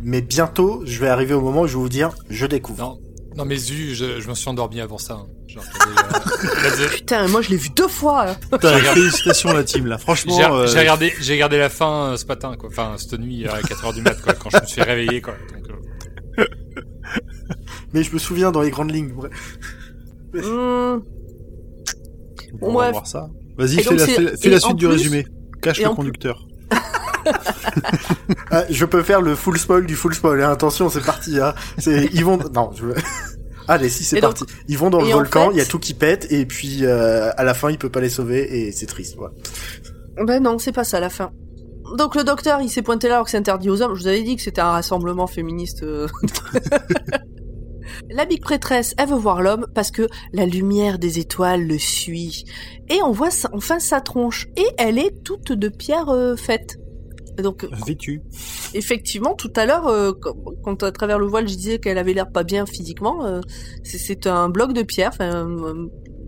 [0.03, 2.79] Mais bientôt, je vais arriver au moment où je vais vous dire, je découvre.
[2.79, 2.99] Non,
[3.37, 5.13] non mais zu, je, je me suis endormi avant ça.
[5.15, 5.27] hein.
[5.57, 8.29] Euh, Putain, moi je l'ai vu deux fois.
[8.29, 8.35] hein.
[8.51, 9.97] Putain, félicitations la team là.
[9.97, 12.69] Franchement, J'ai euh, regardé, j'ai regardé la fin euh, ce matin, quoi.
[12.69, 15.33] Enfin, cette nuit à 4h du mat, quoi, quand je me suis réveillé, quoi.
[15.53, 15.69] Donc,
[16.39, 16.45] euh,
[17.93, 19.13] Mais je me souviens dans les grandes lignes.
[19.13, 19.31] bref.
[20.33, 20.99] Hmm.
[22.61, 23.29] on va voir ça.
[23.57, 25.25] Vas-y, fais la, fais, suite du plus- résumé.
[25.61, 26.45] Cache et le conducteur.
[28.51, 30.41] Ah, je peux faire le full spoil du full spoil.
[30.43, 30.51] hein.
[30.51, 31.39] Attention, c'est parti.
[31.39, 31.53] Hein.
[31.77, 32.37] C'est ils vont.
[32.53, 32.85] Non, je.
[33.67, 34.45] Allez, si c'est donc- parti.
[34.67, 36.79] Ils vont dans le et volcan, il fait- y a tout qui pète et puis
[36.85, 39.17] euh, à la fin il peut pas les sauver et c'est triste.
[40.23, 41.31] Ben non, c'est pas ça la fin.
[41.97, 43.95] Donc le docteur, il s'est pointé là alors que c'est interdit aux hommes.
[43.95, 45.83] Je vous avais dit que c'était un rassemblement féministe.
[48.09, 52.45] La big prêtresse, elle veut voir l'homme parce que la lumière des étoiles le suit.
[52.89, 54.47] Et on voit sa- enfin sa tronche.
[54.57, 56.77] Et elle est toute de pierre euh, faite.
[57.37, 58.21] Donc, Vêtu.
[58.73, 60.13] effectivement, tout à l'heure, euh,
[60.63, 63.41] quand, à travers le voile, je disais qu'elle avait l'air pas bien physiquement, euh,
[63.83, 65.11] c'est- un bloc de pierre.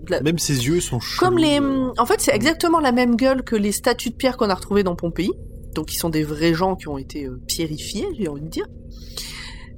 [0.10, 1.20] la- Même ses yeux sont chelous.
[1.20, 1.60] Comme les,
[1.98, 4.84] en fait, c'est exactement la même gueule que les statues de pierre qu'on a retrouvées
[4.84, 5.32] dans Pompéi.
[5.76, 8.66] Donc, ils sont des vrais gens qui ont été pierrifiés, j'ai envie de dire,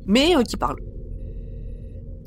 [0.08, 0.80] mais qui parlent.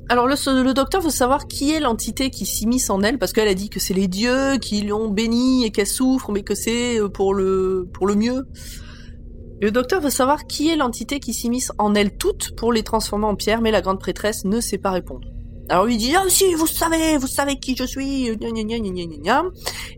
[0.08, 3.54] Alors, le, docteur veut savoir qui est l'entité qui s'immisce en elle, parce qu'elle a
[3.54, 7.08] dit que c'est les dieux qui l'ont bénie et qu'elle souffre, mais que c'est euh,
[7.08, 8.46] pour le, pour le mieux.
[9.62, 13.26] Le docteur veut savoir qui est l'entité qui s'immisce en elle toutes pour les transformer
[13.26, 15.28] en pierre, mais la grande prêtresse ne sait pas répondre.
[15.68, 19.44] Alors lui dit ah si vous savez vous savez qui je suis gna.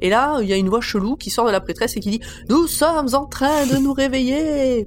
[0.02, 2.10] et là il y a une voix chelou qui sort de la prêtresse et qui
[2.10, 4.86] dit nous sommes en train de nous réveiller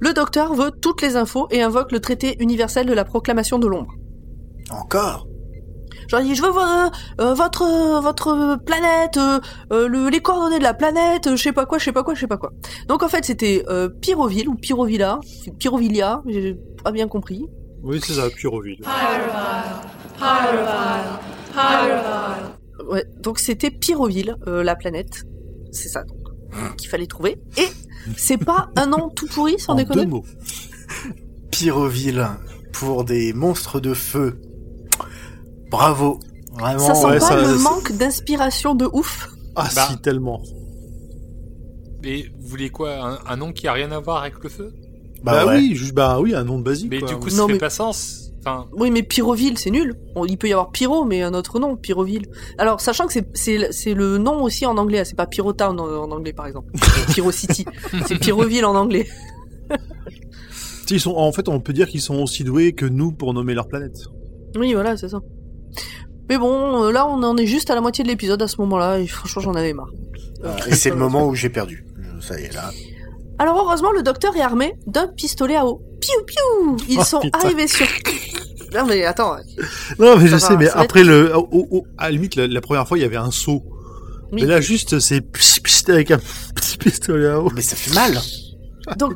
[0.00, 3.66] le docteur veut toutes les infos et invoque le traité universel de la proclamation de
[3.66, 3.92] l'ombre
[4.70, 5.26] Encore?
[6.08, 6.60] Genre il dit je veux vo-
[7.20, 9.40] euh, votre euh, votre planète euh,
[9.72, 12.04] euh, le- les coordonnées de la planète euh, je sais pas quoi je sais pas
[12.04, 12.52] quoi je sais pas quoi
[12.86, 15.18] donc en fait c'était euh, Pyroville ou Pyrovilla
[15.58, 17.44] Pyrovillia j'ai pas bien compris
[17.82, 18.80] Oui, c'est ça, Pyroville.
[22.88, 25.24] Ouais, donc c'était Pyroville, euh, la planète.
[25.72, 26.18] C'est ça donc
[26.76, 27.38] qu'il fallait trouver.
[27.58, 27.66] Et
[28.16, 30.06] c'est pas un nom tout pourri, sans En deux déconner.
[30.06, 30.24] mots.
[31.50, 32.26] Pyroville
[32.72, 34.38] pour des monstres de feu.
[35.76, 36.20] Bravo.
[36.58, 36.78] Vraiment.
[36.78, 39.28] Ça sent ouais, pas ça- le manque d'inspiration de ouf.
[39.56, 39.88] Ah Bah.
[39.90, 40.42] si, tellement.
[42.04, 44.72] Et vous voulez quoi un, un nom qui a rien à voir avec le feu?
[45.24, 45.56] Bah, ouais.
[45.56, 46.88] oui, juste, bah oui, un nom basique.
[46.90, 47.08] Mais quoi.
[47.08, 48.22] du coup, Non, ça fait mais- pas sens.
[48.40, 49.96] Enfin, Oui, mais Pyroville, c'est nul.
[50.14, 52.26] Bon, il peut y avoir Pyro, mais un autre nom, Pyroville.
[52.58, 55.84] Alors, sachant que c'est c'est c'est le nom aussi en anglais, c'est pas Pyrotown en,
[55.84, 56.70] en anglais par exemple.
[57.12, 57.64] Pyro City,
[58.06, 59.08] c'est Pyroville en anglais.
[60.90, 63.54] Ils sont, en fait, on peut dire qu'ils sont aussi doués que nous pour nommer
[63.54, 63.96] leur planète.
[64.56, 65.18] Oui, voilà, c'est ça.
[66.28, 68.60] Mais bon, euh, là, on en est juste à la moitié de l'épisode à ce
[68.60, 69.90] moment-là, et franchement, j'en avais marre.
[70.66, 71.84] Et c'est le moment où j'ai perdu.
[72.20, 72.70] Ça y est, là.
[73.38, 75.82] Alors heureusement, le docteur est armé d'un pistolet à eau.
[76.00, 77.38] Piou piou Ils Oh, sont putain.
[77.38, 77.86] arrivés sur...
[78.74, 79.36] Non mais attends,
[79.98, 82.60] Non, mais je sais, mais après le, au- au- au- à la limite, la, la
[82.60, 83.62] première fois, il y avait un saut.
[84.32, 84.40] Oui.
[84.42, 85.22] Mais là, juste, c'est
[85.88, 86.18] avec un
[86.54, 87.50] petit pistolet à eau.
[87.54, 88.18] Mais ça fait mal.
[88.98, 89.14] donc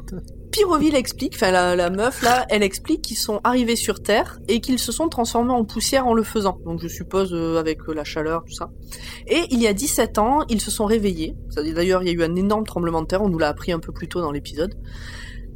[0.50, 4.60] Pyroville explique, enfin la, la meuf là, elle explique qu'ils sont arrivés sur Terre et
[4.60, 6.58] qu'ils se sont transformés en poussière en le faisant.
[6.64, 8.70] Donc je suppose euh, avec euh, la chaleur, tout ça.
[9.28, 11.36] Et il y a 17 ans, ils se sont réveillés.
[11.56, 13.78] D'ailleurs, il y a eu un énorme tremblement de terre, on nous l'a appris un
[13.78, 14.74] peu plus tôt dans l'épisode.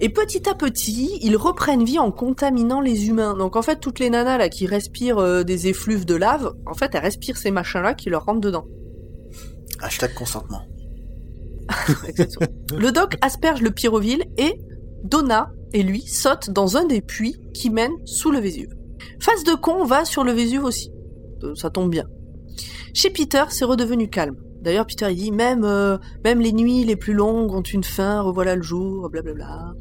[0.01, 3.35] Et petit à petit, ils reprennent vie en contaminant les humains.
[3.35, 6.75] Donc en fait, toutes les nanas là qui respirent euh, des effluves de lave, en
[6.75, 8.67] fait, elles respirent ces machins-là qui leur rentrent dedans.
[9.81, 10.63] Hashtag consentement.
[12.77, 14.59] Le doc asperge le pyroville et
[15.05, 18.75] Donna et lui sautent dans un des puits qui mènent sous le Vésuve.
[19.21, 20.91] Face de con va sur le Vésuve aussi.
[21.43, 22.05] Euh, Ça tombe bien.
[22.95, 24.37] Chez Peter, c'est redevenu calme.
[24.63, 28.23] D'ailleurs, Peter il dit même euh, même les nuits les plus longues ont une fin,
[28.23, 29.75] revoilà le jour, blablabla.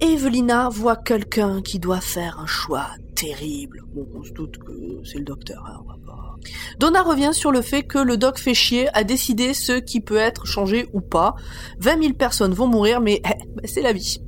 [0.00, 2.86] Evelina voit quelqu'un qui doit faire un choix
[3.20, 3.82] terrible.
[3.92, 4.72] Bon, on se doute que
[5.04, 6.36] c'est le docteur, hein, on va pas.
[6.78, 10.16] Donna revient sur le fait que le doc fait chier à décider ce qui peut
[10.16, 11.34] être changé ou pas.
[11.80, 14.18] 20 000 personnes vont mourir, mais eh, bah, c'est la vie.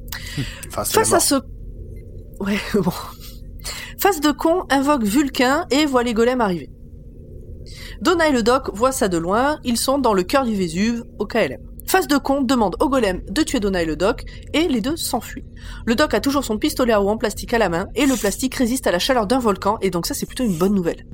[0.68, 1.34] Enfin, c'est la Face à ce...
[2.40, 2.93] Ouais, bon.
[3.99, 6.70] Face de con invoque Vulcain et voit les golems arriver.
[8.03, 11.05] Donna et le doc voient ça de loin, ils sont dans le cœur du Vésuve,
[11.18, 11.72] au KLM.
[11.93, 14.24] Face de con demande au golem de tuer Donna et le doc,
[14.55, 15.45] et les deux s'enfuient.
[15.84, 18.16] Le doc a toujours son pistolet à eau en plastique à la main, et le
[18.16, 21.05] plastique résiste à la chaleur d'un volcan, et donc ça c'est plutôt une bonne nouvelle.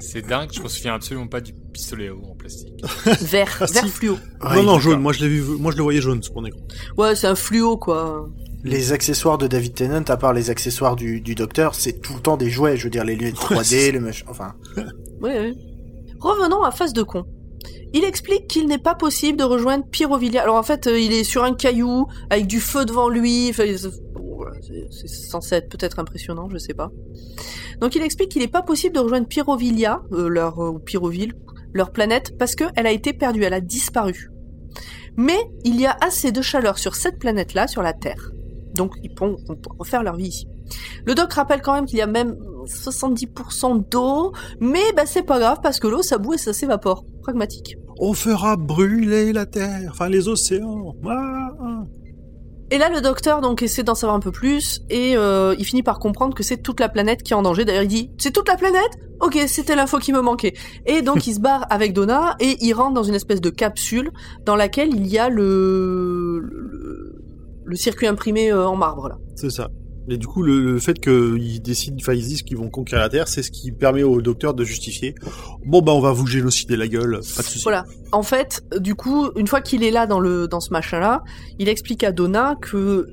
[0.00, 2.74] c'est dingue, je me souviens absolument pas du pistolet à eau en plastique.
[3.22, 3.74] Vert, Ah, si.
[3.74, 4.14] vert fluo.
[4.42, 5.00] Ouais, non, non, jaune.
[5.00, 6.58] Moi, je l'ai vu, moi, je le voyais jaune, ce qu'on est con.
[6.98, 8.28] Ouais, c'est un fluo quoi.
[8.64, 12.20] Les accessoires de David Tennant, à part les accessoires du, du docteur, c'est tout le
[12.20, 12.76] temps des jouets.
[12.76, 14.26] Je veux dire, les lunettes 3D, les machins.
[14.28, 15.54] Enfin, Ouais, ouais.
[16.18, 17.24] Revenons à face de con.
[17.92, 20.42] Il explique qu'il n'est pas possible de rejoindre Pyrovillia.
[20.42, 23.52] Alors en fait, euh, il est sur un caillou avec du feu devant lui.
[24.90, 26.90] C'est censé être peut-être impressionnant, je sais pas.
[27.80, 31.34] Donc il explique qu'il n'est pas possible de rejoindre Pyrovillia, euh, leur euh, Pyroville,
[31.72, 34.30] leur planète, parce qu'elle a été perdue, elle a disparu.
[35.16, 38.30] Mais il y a assez de chaleur sur cette planète-là, sur la Terre.
[38.74, 40.46] Donc ils pourront, pourront refaire leur vie ici.
[41.04, 42.36] Le doc rappelle quand même qu'il y a même
[42.66, 47.04] 70% d'eau, mais bah c'est pas grave parce que l'eau ça boue et ça s'évapore.
[47.22, 47.76] Pragmatique.
[47.98, 50.94] On fera brûler la terre, enfin les océans.
[51.06, 51.84] Ah, ah.
[52.70, 55.84] Et là le docteur donc essaie d'en savoir un peu plus et euh, il finit
[55.84, 57.64] par comprendre que c'est toute la planète qui est en danger.
[57.64, 58.90] D'ailleurs il dit c'est toute la planète?
[59.20, 60.54] Ok c'était l'info qui me manquait.
[60.84, 64.10] Et donc il se barre avec Donna et il rentre dans une espèce de capsule
[64.44, 67.14] dans laquelle il y a le le,
[67.64, 69.18] le circuit imprimé euh, en marbre là.
[69.36, 69.68] C'est ça.
[70.08, 73.08] Et du coup, le, le fait qu'ils décident, enfin, ils disent qu'ils vont conquérir la
[73.08, 75.14] Terre, c'est ce qui permet au docteur de justifier.
[75.64, 77.62] Bon, bah, on va vous génocider la gueule, pas de souci.
[77.64, 77.84] Voilà.
[78.12, 81.22] En fait, du coup, une fois qu'il est là dans le dans ce machin-là,
[81.58, 83.08] il explique à Donna que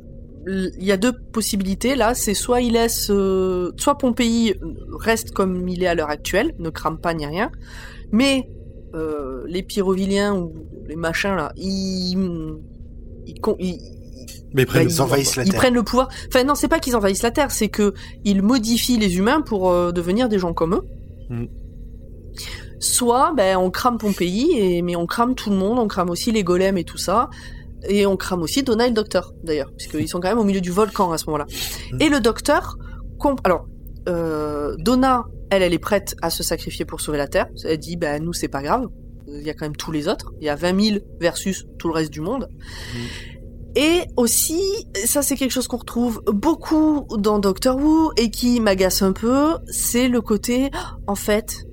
[0.46, 2.14] il y a deux possibilités là.
[2.14, 4.54] C'est soit il laisse, euh, soit Pompéi
[5.00, 7.50] reste comme il est à l'heure actuelle, ne crame pas ni rien,
[8.12, 8.50] mais
[8.94, 10.54] euh, les pyrovilliens ou
[10.88, 12.18] les machins là, ils
[13.26, 13.80] ils, ils-
[14.54, 15.60] Mais bah, prennent ils envahissent la ils Terre.
[15.60, 16.10] prennent le pouvoir.
[16.28, 17.94] Enfin non, c'est pas qu'ils envahissent la Terre, c'est que
[18.24, 20.84] ils modifient les humains pour euh, devenir des gens comme eux.
[21.30, 21.46] Mm.
[22.80, 26.32] Soit ben on crame Pompéi, et, mais on crame tout le monde, on crame aussi
[26.32, 27.30] les golems et tout ça.
[27.88, 30.62] Et on crame aussi Donna et le docteur, d'ailleurs, puisqu'ils sont quand même au milieu
[30.62, 31.46] du volcan à ce moment-là.
[31.94, 32.02] Mm.
[32.02, 32.78] Et le docteur,
[33.20, 33.68] comp- alors,
[34.10, 37.48] euh, Donna, elle, elle est prête à se sacrifier pour sauver la Terre.
[37.66, 38.88] Elle dit, ben nous, c'est pas grave.
[39.28, 40.32] Il y a quand même tous les autres.
[40.40, 42.48] Il y a 20 000 versus tout le reste du monde.
[43.76, 44.62] Et aussi,
[45.06, 49.56] ça c'est quelque chose qu'on retrouve beaucoup dans Doctor Who et qui m'agace un peu,
[49.68, 50.70] c'est le côté,
[51.08, 51.66] en fait,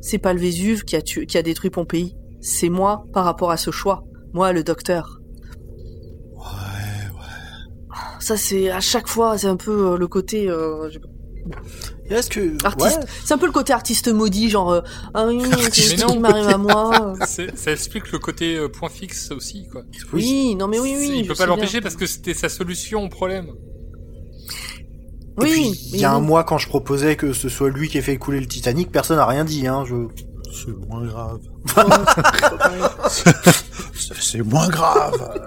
[0.00, 3.50] c'est pas le Vésuve qui a, tué, qui a détruit Pompéi, c'est moi par rapport
[3.50, 5.20] à ce choix, moi le Docteur.
[6.34, 7.90] Ouais, ouais.
[8.20, 10.98] Ça c'est à chaque fois, c'est un peu euh, le côté euh, je-
[12.10, 14.80] Est-ce que artiste, ouais, c'est un peu le côté artiste maudit, genre euh,
[15.14, 15.40] ah oui,
[15.72, 16.12] c'est Mais ce non.
[16.12, 17.14] qui m'arrive à moi.
[17.26, 19.82] Ça explique le côté euh, point fixe aussi, quoi.
[20.12, 21.18] Oui, non mais oui oui.
[21.20, 23.46] il peut pas l'empêcher parce que c'était sa solution au problème.
[25.38, 27.88] Et Oui, puis, il y a un mois, quand je proposais que ce soit lui
[27.88, 29.66] qui ait fait couler le Titanic, personne n'a rien dit.
[29.66, 29.84] Hein.
[29.86, 29.94] Je...
[30.52, 31.38] C'est moins grave.
[33.08, 33.32] C'est
[34.20, 35.40] c'est moins grave.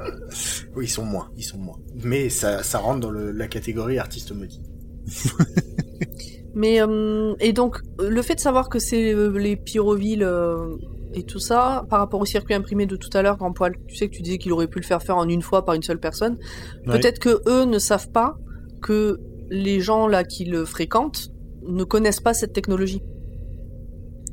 [0.75, 1.77] Oui, ils sont moins, ils sont moins.
[2.03, 4.61] Mais ça, ça rentre dans le- la catégorie artiste maudit.
[6.55, 10.77] Mais euh, et donc le fait de savoir que c'est euh, les pyrovilles euh,
[11.13, 13.95] et tout ça par rapport au circuit imprimé de tout à l'heure, Grand Poil, tu
[13.95, 15.83] sais que tu disais qu'il aurait pu le faire faire en une fois par une
[15.83, 16.37] seule personne.
[16.85, 18.37] Peut-être que eux ne savent pas
[18.81, 21.29] que les gens là qui le fréquentent
[21.67, 23.01] ne connaissent pas cette technologie.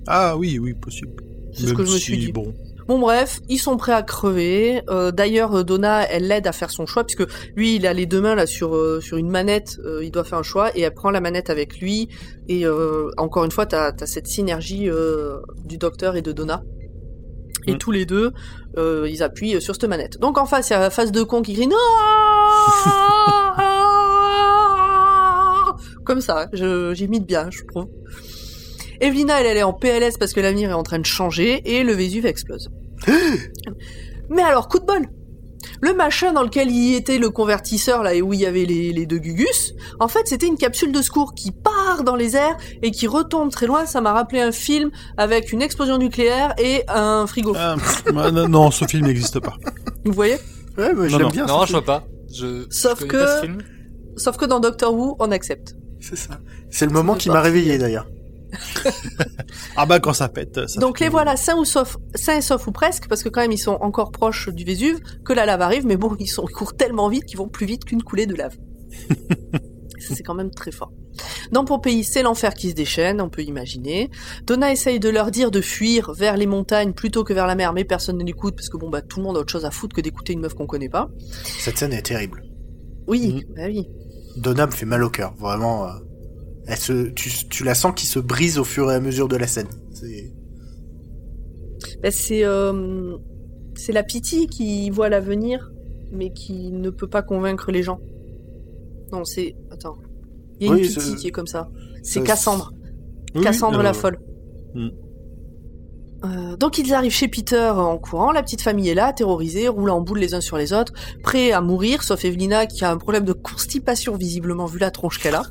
[0.06, 1.12] Ah oui, oui, possible.
[1.52, 2.32] C'est ce que je me suis dit.
[2.32, 2.54] Bon.
[2.88, 4.82] Bon bref, ils sont prêts à crever.
[4.90, 7.24] Euh, D'ailleurs, euh, Donna, elle l'aide à faire son choix puisque
[7.56, 9.76] lui, il a les deux mains là sur euh, sur une manette.
[9.84, 12.08] euh, il doit faire un choix et elle prend la manette avec lui.
[12.48, 12.64] Et
[13.16, 14.88] encore une fois, t'as as cette synergie
[15.64, 16.62] du docteur et de Donna.
[17.68, 17.78] Et Mm.
[17.78, 18.32] tous les deux,
[18.76, 20.18] ils appuient sur cette manette.
[20.18, 21.76] Donc en face, il y a la face de con qui crie non
[26.04, 26.46] comme ça.
[26.52, 27.86] je- J'ai mis de bien, je trouve.
[29.00, 31.82] Evelina, elle, elle est en PLS parce que l'avenir est en train de changer et
[31.82, 32.70] le Vésuve explose.
[34.30, 35.02] Mais alors, coup de bol
[35.80, 38.92] Le machin dans lequel il était le convertisseur, là, et où il y avait les,
[38.92, 42.56] les deux Gugus, en fait, c'était une capsule de secours qui part dans les airs
[42.82, 43.84] et qui retombe très loin.
[43.86, 47.52] Ça m'a rappelé un film avec une explosion nucléaire et un frigo.
[47.56, 47.76] Ah,
[48.12, 49.54] non, non, ce film n'existe pas.
[50.04, 50.36] Vous voyez?
[50.78, 51.28] Ouais, mais Non, j'aime non.
[51.28, 51.46] bien.
[51.46, 52.04] non, ce je vois pas.
[52.32, 53.58] Je, Sauf je que- pas ce film.
[54.16, 55.74] Sauf que dans Doctor Who, on accepte.
[56.00, 56.38] C'est ça.
[56.70, 58.06] C'est le moment qui m'a réveillé d'ailleurs.
[59.76, 60.68] Ah bah quand ça pète.
[60.68, 63.40] Ça Donc les voilà sains ou sauf, sains et saufs ou presque, parce que quand
[63.40, 66.44] même ils sont encore proches du Vésuve, que la lave arrive, mais bon, ils, sont,
[66.48, 68.56] ils courent tellement vite qu'ils vont plus vite qu'une coulée de lave.
[69.98, 70.92] C'est quand même très fort.
[71.52, 74.10] Dans Pompéi, c'est l'enfer qui se déchaîne, on peut imaginer.
[74.46, 77.72] Donna essaye de leur dire de fuir vers les montagnes plutôt que vers la mer,
[77.72, 79.70] mais personne ne l'écoute, parce que bon, bah, tout le monde a autre chose à
[79.70, 81.08] foutre que d'écouter une meuf qu'on connaît pas.
[81.60, 82.42] Cette scène est terrible.
[83.06, 83.88] Oui, bah oui.
[84.36, 85.86] Donna me fait mal au cœur, vraiment.
[86.62, 89.28] Euh, Elle se, tu, tu la sens qui se brise au fur et à mesure
[89.28, 89.68] de la scène.
[89.92, 90.32] C'est-
[92.02, 93.16] Bah, c'est euh,
[93.74, 95.72] c'est la pitié qui voit l'avenir,
[96.12, 98.00] mais qui ne peut pas convaincre les gens.
[99.12, 99.96] Non, c'est attends.
[100.60, 101.68] Il y a Oui, une pitié qui est comme ça.
[102.02, 102.72] C'est ça- Cassandre.
[103.34, 104.18] Oui, Cassandre euh, la folle.
[104.74, 104.88] Hmm.
[106.24, 109.96] Euh, donc ils arrivent chez Peter en courant, la petite famille est là, terrorisée, roulant
[109.96, 110.92] en boule les uns sur les autres,
[111.22, 115.18] prêts à mourir, sauf Evelina qui a un problème de constipation visiblement vu la tronche
[115.18, 115.42] qu'elle a.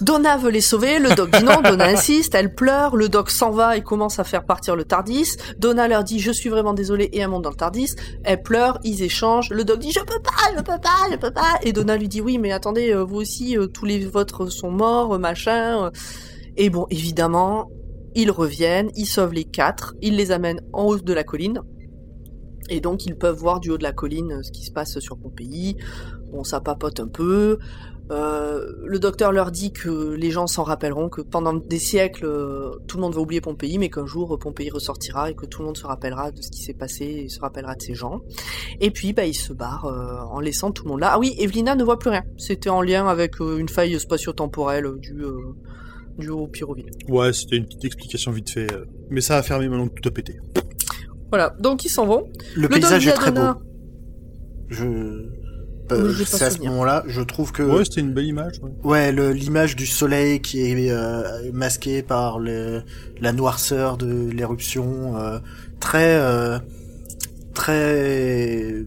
[0.00, 3.50] Donna veut les sauver, le doc dit non, Donna insiste, elle pleure, le doc s'en
[3.50, 5.36] va et commence à faire partir le Tardis.
[5.58, 7.94] Donna leur dit je suis vraiment désolée et elle monte dans le Tardis.
[8.24, 11.30] Elle pleure, ils échangent, le doc dit je peux pas, je peux pas, je peux
[11.30, 11.58] pas.
[11.62, 14.70] Et Donna lui dit oui mais attendez, euh, vous aussi, euh, tous les vôtres sont
[14.70, 15.90] morts, machin.
[16.56, 17.68] Et bon, évidemment,
[18.14, 21.62] ils reviennent, ils sauvent les quatre, ils les amènent en haut de la colline.
[22.68, 24.98] Et donc ils peuvent voir du haut de la colline euh, ce qui se passe
[25.00, 25.76] sur Pompéi.
[26.30, 27.58] Bon, ça papote un peu.
[28.10, 32.70] Euh, le docteur leur dit que les gens s'en rappelleront, que pendant des siècles, euh,
[32.88, 35.66] tout le monde va oublier Pompéi, mais qu'un jour, Pompéi ressortira et que tout le
[35.66, 38.20] monde se rappellera de ce qui s'est passé et se rappellera de ces gens.
[38.80, 41.12] Et puis, bah, il se barre euh, en laissant tout le monde là.
[41.12, 42.24] Ah oui, Evelina ne voit plus rien.
[42.36, 45.24] C'était en lien avec une faille spatio-temporelle due
[46.28, 46.90] au Pyroville.
[47.08, 48.70] Ouais, c'était une petite explication vite fait.
[48.72, 50.38] euh, Mais ça a fermé maintenant que tout a pété.
[51.30, 52.28] Voilà, donc ils s'en vont.
[52.54, 53.40] Le, Le paysage est très beau.
[54.68, 54.84] Je...
[54.84, 55.28] euh,
[56.18, 58.60] Oui, c'est à ce moment-là, je trouve que Ouais, c'était une belle image.
[58.84, 59.12] ouais.
[59.32, 62.82] L'image du soleil qui est euh, masquée par le,
[63.20, 65.38] la noirceur de l'éruption, euh,
[65.80, 66.58] très euh,
[67.54, 68.84] très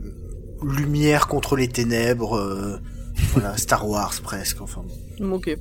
[0.64, 2.78] lumière contre les ténèbres, euh,
[3.34, 4.62] voilà Star Wars presque.
[4.62, 4.84] Enfin,
[5.22, 5.58] Ok.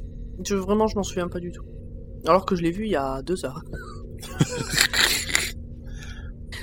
[0.47, 1.65] Je, vraiment, je m'en souviens pas du tout.
[2.27, 3.63] Alors que je l'ai vu il y a deux heures.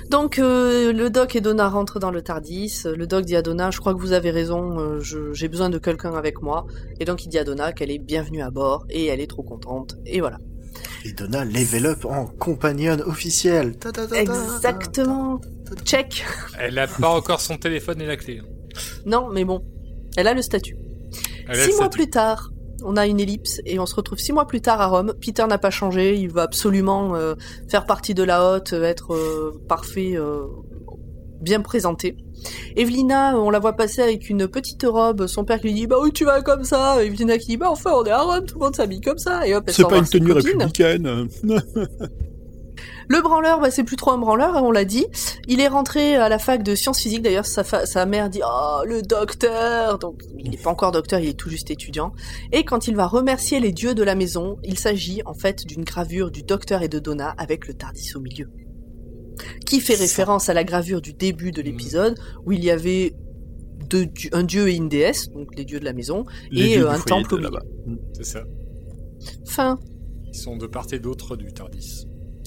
[0.09, 2.81] Donc, euh, le doc et Donna rentrent dans le Tardis.
[2.85, 4.99] Le doc dit à Donna, je crois que vous avez raison, euh,
[5.33, 6.65] j'ai besoin de quelqu'un avec moi.
[6.99, 9.43] Et donc, il dit à Donna qu'elle est bienvenue à bord, et elle est trop
[9.43, 9.97] contente.
[10.07, 10.39] Et voilà.
[11.05, 13.77] et Donna level up en compagnon officielle.
[13.77, 14.21] Ta ta ta ta.
[14.21, 15.39] Exactement.
[15.85, 16.25] Check.
[16.59, 18.39] Elle a pas encore son téléphone et la clé.
[18.41, 18.47] hein.
[19.05, 19.63] Non, mais bon.
[20.17, 20.75] Elle a le statut.
[21.47, 21.89] A Six le mois statut.
[21.97, 22.49] plus tard,
[22.83, 25.13] on a une ellipse et on se retrouve six mois plus tard à Rome.
[25.19, 27.35] Peter n'a pas changé, il va absolument euh,
[27.67, 30.45] faire partie de la haute, euh, être euh, parfait, euh,
[31.41, 32.17] bien présenté.
[32.75, 35.97] Evelina, on la voit passer avec une petite robe, son père qui lui dit bah
[36.01, 38.55] oui tu vas comme ça, Evelina qui dit bah enfin on est à Rome, tout
[38.55, 41.27] le monde s'habille comme ça, et hop elle C'est pas une tenue républicaine.
[43.11, 45.07] Le branleur, bah, c'est plus trop un branleur, hein, on l'a dit.
[45.47, 48.41] Il est rentré à la fac de sciences physiques, d'ailleurs sa, fa- sa mère dit
[48.45, 52.13] «Oh, le docteur!» Donc il n'est pas encore docteur, il est tout juste étudiant.
[52.51, 55.83] Et quand il va remercier les dieux de la maison, il s'agit en fait d'une
[55.83, 58.47] gravure du docteur et de Donna avec le Tardis au milieu.
[59.65, 63.15] Qui fait référence à la gravure du début de l'épisode, où il y avait
[63.89, 66.91] deux un dieu et une déesse, donc les dieux de la maison, Les et euh,
[66.91, 67.49] un temple au milieu.
[67.49, 67.65] là-bas.
[68.13, 68.43] C'est ça.
[69.45, 69.79] Fin.
[70.27, 72.05] Ils sont de part et d'autre du Tardis.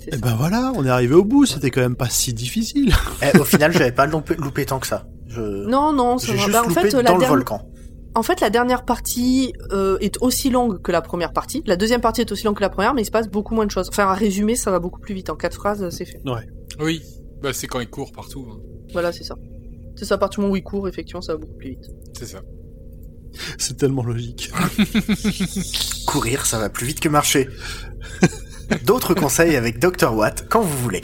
[0.08, 0.16] Et ça.
[0.18, 1.46] ben voilà, on est arrivé au bout.
[1.46, 2.92] C'était quand même pas si difficile.
[3.22, 5.06] Eh, au final, j'avais pas loupé, loupé tant que ça.
[5.28, 5.40] Je...
[5.40, 6.38] Non, non, ça J'ai va.
[6.38, 7.68] juste Bah, en loupé fait, la dans le dernière- volcan.
[8.14, 11.62] En fait, la dernière partie euh, est aussi longue que la première partie.
[11.64, 13.64] La deuxième partie est aussi longue que la première, mais il se passe beaucoup moins
[13.64, 13.88] de choses.
[13.88, 15.30] Enfin, à résumer, ça va beaucoup plus vite.
[15.30, 16.20] En quatre phrases, c'est fait.
[16.78, 17.00] Oui,
[17.42, 18.46] bah c'est quand ils courent partout.
[18.52, 18.58] hein.
[18.92, 19.34] Voilà, c'est ça.
[19.96, 21.84] C'est ça, à partir du moment où il court, effectivement, ça va beaucoup plus vite.
[22.18, 22.42] C'est ça.
[23.56, 24.50] C'est tellement logique.
[26.06, 27.48] Courir, ça va plus vite que marcher.
[28.84, 30.14] D'autres conseils avec Dr.
[30.14, 31.02] Watt quand vous voulez.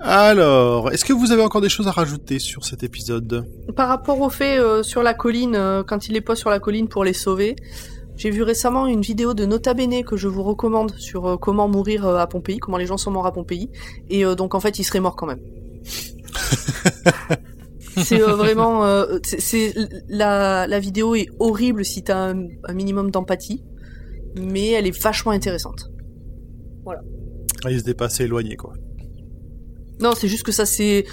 [0.00, 3.48] Alors, est-ce que vous avez encore des choses à rajouter sur cet épisode?
[3.76, 6.60] Par rapport au fait euh, sur la colline, euh, quand il les pose sur la
[6.60, 7.56] colline pour les sauver,
[8.16, 11.68] j'ai vu récemment une vidéo de Nota Bene que je vous recommande sur euh, comment
[11.68, 13.70] mourir euh, à Pompéi, comment les gens sont morts à Pompéi.
[14.08, 15.40] Et euh, donc, en fait, il serait mort quand même.
[17.96, 18.84] c'est euh, vraiment...
[18.84, 19.74] euh, c'est- c'est
[20.08, 23.64] la, la vidéo est horrible si t'as un, un minimum d'empathie,
[24.36, 25.90] mais elle est vachement intéressante.
[27.64, 28.72] Ah, Ils se dépassaient éloignés, quoi.
[30.00, 31.04] Non, c'est juste que ça, c'est,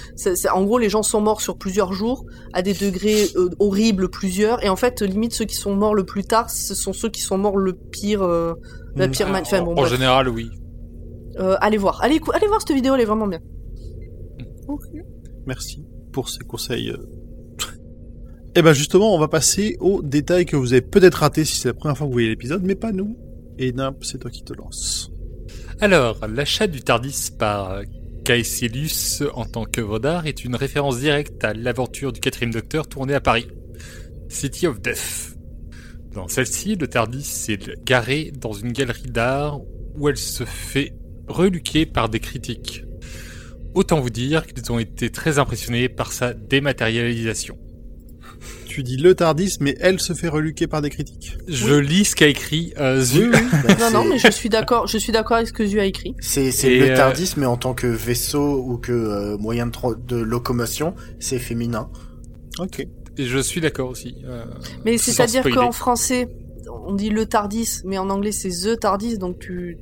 [0.52, 4.64] en gros, les gens sont morts sur plusieurs jours, à des degrés euh, horribles, plusieurs,
[4.64, 7.20] et en fait, limite, ceux qui sont morts le plus tard, ce sont ceux qui
[7.20, 8.54] sont morts le pire, euh,
[8.94, 9.10] la Mm.
[9.10, 9.90] pire man- Enfin, bon, en bref.
[9.90, 10.50] général, oui.
[11.40, 13.40] Euh, allez voir, allez, allez voir cette vidéo, elle est vraiment bien.
[15.46, 16.90] Merci pour ces conseils.
[16.90, 16.96] euh.
[18.54, 21.68] Et ben justement, on va passer aux détails que vous avez peut-être ratés si c'est
[21.68, 23.16] la première fois que vous voyez l'épisode, mais pas nous.
[23.58, 25.10] Et Nimp, c'est toi qui te lance.
[25.78, 27.82] Alors, l'achat du Tardis par
[28.24, 33.12] Caecilius en tant qu'œuvre d'art est une référence directe à l'aventure du quatrième docteur tournée
[33.12, 33.48] à Paris,
[34.30, 35.36] City of Death.
[36.14, 39.60] Dans celle-ci, le Tardis est garé dans une galerie d'art
[39.96, 40.94] où elle se fait
[41.28, 42.84] reluquer par des critiques.
[43.74, 47.58] Autant vous dire qu'ils ont été très impressionnés par sa dématérialisation.
[48.76, 51.38] Tu dis le Tardis, mais elle se fait reluquer par des critiques.
[51.48, 53.30] Je lis ce qu'a écrit euh, Zu.
[53.30, 55.86] Bah, Non, non, mais je suis d'accord, je suis d'accord avec ce que Zu a
[55.86, 56.14] écrit.
[56.20, 60.94] C'est le euh, Tardis, mais en tant que vaisseau ou que euh, moyen de, locomotion,
[61.18, 61.88] c'est féminin.
[62.58, 62.86] Ok.
[63.16, 64.14] Et je suis d'accord aussi.
[64.26, 64.44] euh,
[64.84, 66.28] Mais c'est-à-dire qu'en français,
[66.68, 69.78] on dit le Tardis, mais en anglais, c'est The Tardis, donc tu,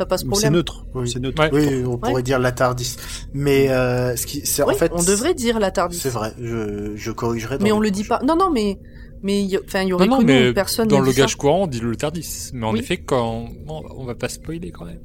[0.00, 0.52] t'as pas ce Mais C'est problème.
[0.54, 0.86] neutre.
[0.94, 1.10] Oui.
[1.10, 1.40] C'est neutre.
[1.42, 1.50] Ouais.
[1.52, 2.96] Oui, on pourrait dire la Tardis.
[3.34, 5.98] Mais euh, ce qui, c'est Oui, en fait, on devrait dire la Tardis.
[5.98, 7.58] C'est vrai, je, je corrigerai.
[7.58, 8.20] dans Mais on le dit pas.
[8.26, 8.78] Non, non, mais,
[9.22, 11.36] mais, il y- enfin, il y aurait Non, non, nous, mais personne dans le langage
[11.36, 12.50] courant, on dit le Tardis.
[12.54, 12.80] Mais en Oui.
[12.80, 15.00] effet, quand bon, on va pas spoiler quand même.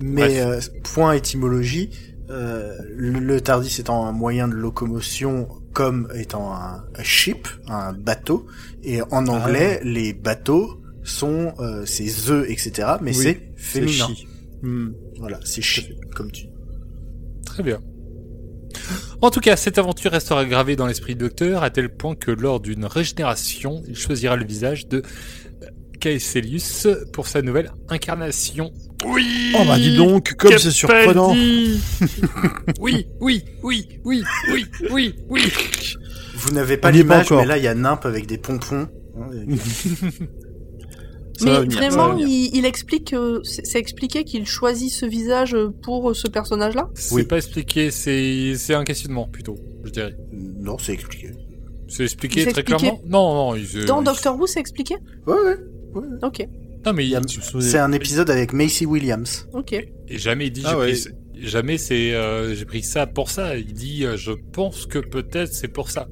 [0.00, 0.60] Mais euh,
[0.94, 1.90] point étymologie,
[2.30, 7.92] euh, le, le Tardis étant un moyen de locomotion comme étant un, un ship, un
[7.92, 8.46] bateau,
[8.82, 10.79] et en anglais, les bateaux
[11.10, 12.88] sont euh, c'est œufs, etc.
[13.02, 14.08] Mais Oui, c'est féminin.
[14.14, 14.26] chi.
[14.62, 14.90] Hmm.
[15.18, 16.46] Voilà, c'est chi, comme tu.
[17.46, 17.80] Très bien.
[19.22, 22.30] En tout cas, cette aventure restera gravée dans l'esprit du docteur à tel point que
[22.30, 25.02] lors d'une régénération, il choisira le visage de
[26.00, 28.72] Caecilius pour sa nouvelle incarnation.
[29.04, 31.34] Oui Oh bah dis donc, comme c'est surprenant.
[32.80, 35.42] Oui, oui, oui, oui, oui, oui, oui.
[36.36, 37.40] Vous n'avez pas l'image, encore.
[37.40, 38.88] mais là il y a Nimp avec des pompons.
[41.44, 46.88] Mais vraiment, il, il explique, euh, c'est expliqué qu'il choisit ce visage pour ce personnage-là?
[46.94, 47.24] C'est Oui.
[47.24, 50.16] pas expliqué, c'est c'est un questionnement plutôt, je dirais.
[50.32, 51.30] Non, c'est expliqué.
[51.88, 52.76] C'est expliqué très expliqué.
[52.78, 53.00] clairement?
[53.06, 54.94] Non, non, ils, euh, Dans Doctor Who, c'est expliqué?
[55.26, 56.02] Ouais, ouais.
[56.22, 56.46] Ok,
[56.86, 59.46] Non, mais Il a- il- C'est un épisode avec Macy Williams.
[59.52, 59.72] ok.
[60.08, 60.92] Et jamais il dit Ah j'ai ouais.
[60.92, 61.04] pris,
[61.48, 63.56] jamais c'est euh, j'ai pris ça pour ça.
[63.56, 66.06] Il dit euh, je pense que peut-être c'est pour ça.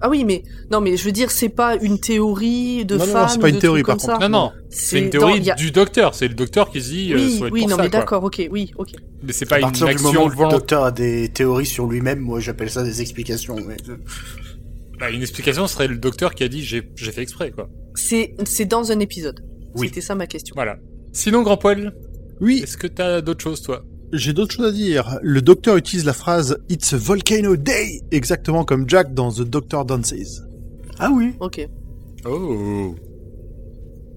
[0.00, 3.12] Ah oui, mais non, mais je veux dire, c'est pas une théorie de Non, non,
[3.12, 3.22] fan.
[3.22, 4.18] non, c'est pas une de théorie, par ça.
[4.20, 6.14] Non non, c'est une théorie a- du docteur.
[6.14, 8.24] C'est le docteur qui se dit euh, Oui, être oui, pour non, ça, mais d'accord,
[8.24, 8.90] ok, oui, ok.
[9.22, 10.58] Mais c'est À pas une partir du action moment où le volontaire.
[10.58, 13.56] docteur a des théories sur lui-même, moi j'appelle ça des explications.
[13.66, 13.76] Mais...
[14.98, 17.68] Bah, une explication serait le docteur qui a dit j'ai j'ai fait exprès quoi.
[17.94, 19.40] C'est c'est dans un épisode.
[19.74, 19.88] Oui.
[19.88, 20.54] C'était ça ma question.
[20.54, 20.76] Voilà.
[21.12, 21.94] Sinon grand poil,
[22.40, 23.84] Oui, est-ce que t'as d'autres choses toi?
[24.14, 25.18] J'ai d'autres choses à dire.
[25.22, 29.84] Le docteur utilise la phrase It's a volcano day, exactement comme Jack dans The Doctor
[29.84, 30.42] Dances.
[30.98, 31.34] Ah oui.
[31.40, 31.68] Ok.
[32.26, 32.94] Oh.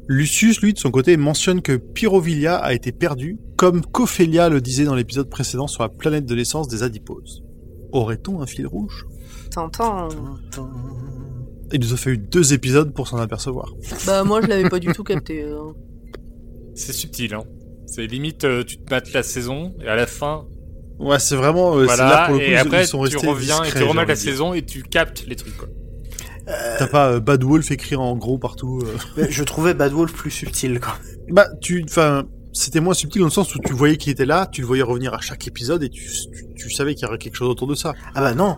[0.08, 4.86] Lucius, lui, de son côté, mentionne que Pyrovilia a été perdu, comme Cophelia le disait
[4.86, 7.43] dans l'épisode précédent sur la planète de l'essence des adiposes.
[7.91, 9.06] Aurait-on un fil rouge?
[9.52, 10.08] T'entends
[11.74, 13.74] Il nous a fallu deux épisodes pour s'en apercevoir.
[14.06, 15.43] Bah moi je l'avais pas du tout capté.
[15.43, 15.72] euh.
[16.76, 17.43] C'est subtil hein.
[17.88, 20.46] C'est limite euh, tu te mates la saison et à la fin
[21.00, 21.76] Ouais, c'est vraiment...
[21.78, 23.72] euh, c'est là, voilà pour le coup, et ils- après ils sont tu reviens et
[23.72, 25.68] tu envie la saison et tu captes les trucs quoi.
[26.46, 28.82] T'as pas euh, Bad Wolf écrit en gros partout.
[29.18, 29.26] euh.
[29.30, 30.96] Je trouvais Bad Wolf plus subtil quoi.
[31.30, 31.84] Bah, tu...
[31.84, 32.24] Enfin,
[32.54, 34.82] c'était moins subtil dans le sens où tu voyais qu'il était là, tu le voyais
[34.84, 37.68] revenir à chaque épisode et tu, tu, tu savais qu'il y aurait quelque chose autour
[37.68, 37.94] de ça.
[38.16, 38.58] Ah bah non.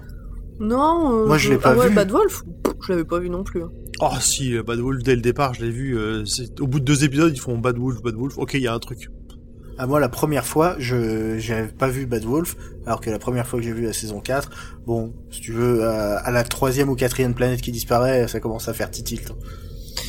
[0.59, 1.21] Non.
[1.23, 1.95] euh, Moi, je l'ai pas ah ouais, vu.
[1.95, 2.43] Bad Wolf.
[2.85, 3.63] Je l'avais pas vu non plus.
[3.63, 3.69] hein.
[4.01, 5.97] Oh si, euh, Bad Wolf, dès le départ, je l'ai vu.
[5.97, 8.37] euh, c'est- au bout de deux épisodes, ils font Bad Wolf, Bad Wolf.
[8.37, 9.09] Ok, il y a un truc.
[9.81, 13.47] Ah, moi, la première fois, je j'avais pas vu Bad Wolf, alors que la première
[13.47, 14.49] fois que j'ai vu la saison 4,
[14.85, 18.73] bon, si tu veux, à la troisième ou quatrième planète qui disparaît, ça commence à
[18.73, 19.31] faire titilt.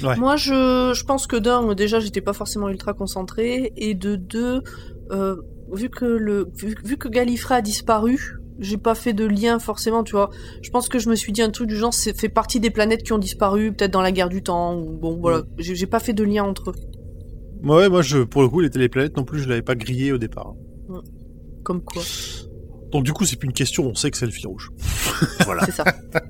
[0.03, 0.17] Ouais.
[0.17, 4.63] Moi je je pense que d'un déjà j'étais pas forcément ultra concentré et de deux
[5.11, 5.37] euh,
[5.73, 8.37] vu que le vu, vu que Gallifrey a disparu.
[8.59, 10.29] J'ai pas fait de lien forcément, tu vois.
[10.61, 12.69] Je pense que je me suis dit un truc du genre, c'est fait partie des
[12.69, 15.45] planètes qui ont disparu, peut-être dans la guerre du temps, ou bon, voilà.
[15.57, 16.75] J'ai j'ai pas fait de lien entre eux.
[17.63, 20.19] Ouais, moi, je, pour le coup, les téléplanètes non plus, je l'avais pas grillé au
[20.19, 20.55] départ.
[21.63, 22.03] Comme quoi.
[22.91, 24.71] Donc du coup, c'est plus une question, on sait que c'est le fil rouge.
[25.45, 25.65] Voilà.
[25.67, 25.85] C'est ça.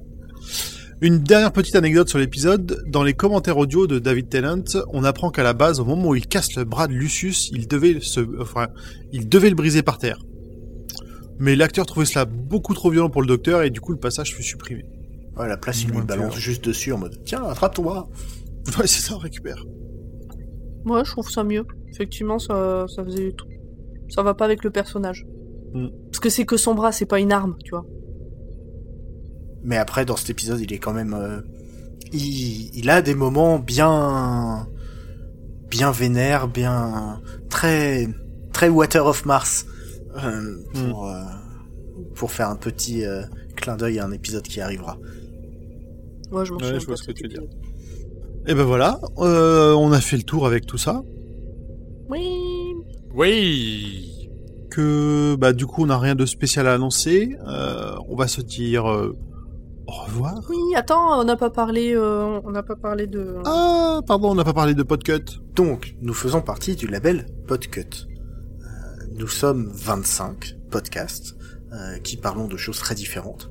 [1.03, 2.85] Une dernière petite anecdote sur l'épisode.
[2.87, 6.15] Dans les commentaires audio de David Tennant, on apprend qu'à la base, au moment où
[6.15, 8.69] il casse le bras de Lucius, il devait se, enfin,
[9.11, 10.19] il devait le briser par terre.
[11.39, 14.35] Mais l'acteur trouvait cela beaucoup trop violent pour le docteur et du coup, le passage
[14.35, 14.85] fut supprimé.
[15.37, 18.11] Ouais, à la place, il lui balance juste dessus en mode, tiens, attrape-toi.
[18.79, 19.21] Ouais, c'est ça, on
[20.85, 20.97] récupère.
[20.97, 21.67] Ouais, je trouve ça mieux.
[21.91, 23.47] Effectivement, ça, ça faisait tout.
[24.09, 25.27] Ça va pas avec le personnage.
[25.75, 25.89] Mm.
[26.07, 27.87] Parce que c'est que son bras, c'est pas une arme, tu vois.
[29.63, 31.41] Mais après, dans cet épisode, il est quand même, euh,
[32.13, 34.67] il, il a des moments bien,
[35.71, 37.21] bien vénères, bien,
[37.51, 38.09] très,
[38.53, 39.67] très Water of Mars,
[40.25, 41.23] euh, pour, euh,
[42.15, 43.23] pour faire un petit euh,
[43.55, 44.99] clin d'œil à un épisode qui arrivera.
[46.31, 47.43] Moi, je m'en Ouais, souviens je vois ce que tu veux dire.
[48.47, 51.03] Et ben voilà, euh, on a fait le tour avec tout ça.
[52.09, 52.75] Oui.
[53.15, 54.29] Oui.
[54.71, 57.37] Que bah du coup, on n'a rien de spécial à annoncer.
[57.47, 59.17] Euh, on va se dire euh,
[59.87, 60.41] au revoir.
[60.49, 63.37] Oui, attends, on n'a pas parlé, euh, on n'a pas parlé de.
[63.45, 65.41] Ah, pardon, on n'a pas parlé de Podcut.
[65.55, 68.07] Donc, nous faisons partie du label Podcut.
[69.21, 71.37] Nous sommes 25 podcasts
[71.73, 73.51] euh, qui parlons de choses très différentes.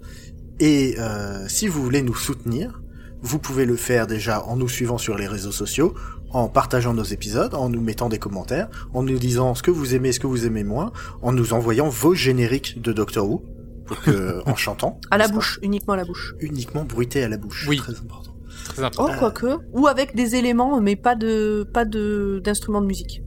[0.60, 2.82] Et euh, si vous voulez nous soutenir,
[3.22, 5.94] vous pouvez le faire déjà en nous suivant sur les réseaux sociaux,
[6.32, 9.96] en partageant nos épisodes, en nous mettant des commentaires, en nous disant ce que vous
[9.96, 10.92] aimez, ce que vous aimez moins,
[11.22, 13.44] en nous envoyant vos génériques de Doctor Who,
[13.86, 15.00] pour que, en chantant.
[15.12, 16.36] À la bouche, uniquement à la bouche.
[16.40, 17.66] Uniquement bruité à la bouche.
[17.68, 17.78] Oui.
[17.78, 18.36] Très important.
[18.66, 19.14] Très important.
[19.16, 19.58] Oh, quoique.
[19.74, 23.24] Ou avec des éléments, mais pas de, pas de, d'instruments de musique.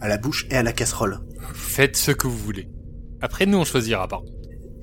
[0.00, 1.20] À la bouche et à la casserole.
[1.52, 2.68] Faites ce que vous voulez.
[3.20, 4.32] Après, nous, on choisira, pardon.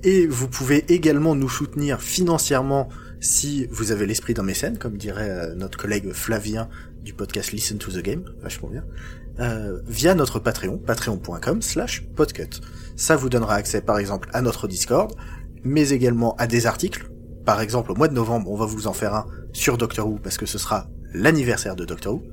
[0.03, 2.87] Et vous pouvez également nous soutenir financièrement
[3.19, 6.69] si vous avez l'esprit d'un mécène, comme dirait euh, notre collègue Flavien
[7.03, 8.83] du podcast Listen to the Game, vachement bien,
[9.39, 12.61] euh, via notre Patreon, patreon.com slash podcut.
[12.95, 15.15] Ça vous donnera accès par exemple à notre Discord,
[15.63, 17.09] mais également à des articles.
[17.45, 20.19] Par exemple, au mois de novembre, on va vous en faire un sur Doctor Who,
[20.21, 22.23] parce que ce sera l'anniversaire de Doctor Who.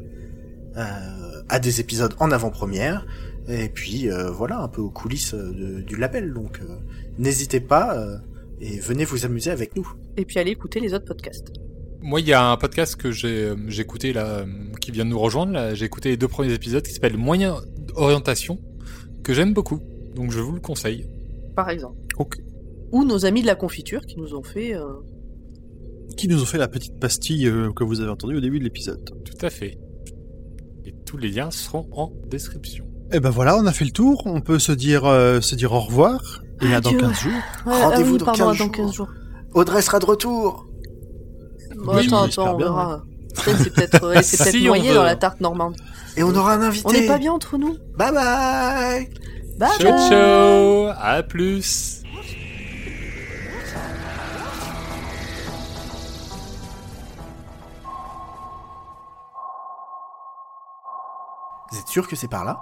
[0.76, 3.06] Euh, à des épisodes en avant-première,
[3.48, 6.32] et puis voilà, un peu aux coulisses du label.
[6.32, 6.58] Donc
[7.18, 7.98] n'hésitez pas
[8.60, 9.88] et venez vous amuser avec nous.
[10.16, 11.52] Et puis allez écouter les autres podcasts.
[12.00, 14.46] Moi, il y a un podcast que j'ai euh, écouté là, euh,
[14.80, 15.74] qui vient de nous rejoindre.
[15.74, 17.56] J'ai écouté les deux premiers épisodes qui s'appelle Moyen
[17.94, 18.58] orientation,
[19.22, 19.80] que j'aime beaucoup.
[20.14, 21.06] Donc, je vous le conseille.
[21.56, 21.96] Par exemple.
[22.18, 22.36] Ok.
[22.92, 24.74] Ou nos amis de la confiture qui nous ont fait.
[24.74, 24.84] euh,
[26.16, 28.64] Qui nous ont fait la petite pastille euh, que vous avez entendue au début de
[28.64, 29.02] l'épisode.
[29.24, 29.78] Tout à fait.
[30.84, 32.84] Et tous les liens seront en description.
[33.12, 34.22] Et ben voilà, on a fait le tour.
[34.26, 36.42] On peut se dire, euh, se dire au revoir.
[36.62, 37.00] Et à dans Adieu.
[37.00, 37.32] 15 jours.
[37.66, 38.72] Ouais, Rendez-vous ah oui, dans pardon, 15 dans jours.
[38.72, 39.08] 15 jours.
[39.54, 40.66] Audrey sera de retour.
[41.76, 43.02] Bon, Oui, attends, j'espère attends, on bien, verra.
[43.34, 44.94] Peut-être c'est peut-être ouais, c'est peut-être Si, on veut.
[44.94, 45.76] dans la tarte normande.
[46.16, 46.86] Et on aura un invité.
[46.88, 49.10] On n'est pas bien entre nous Bye bye
[49.58, 52.02] Bye Ciao bye ciao, à plus.
[61.70, 62.60] Vous êtes sûr que c'est par là?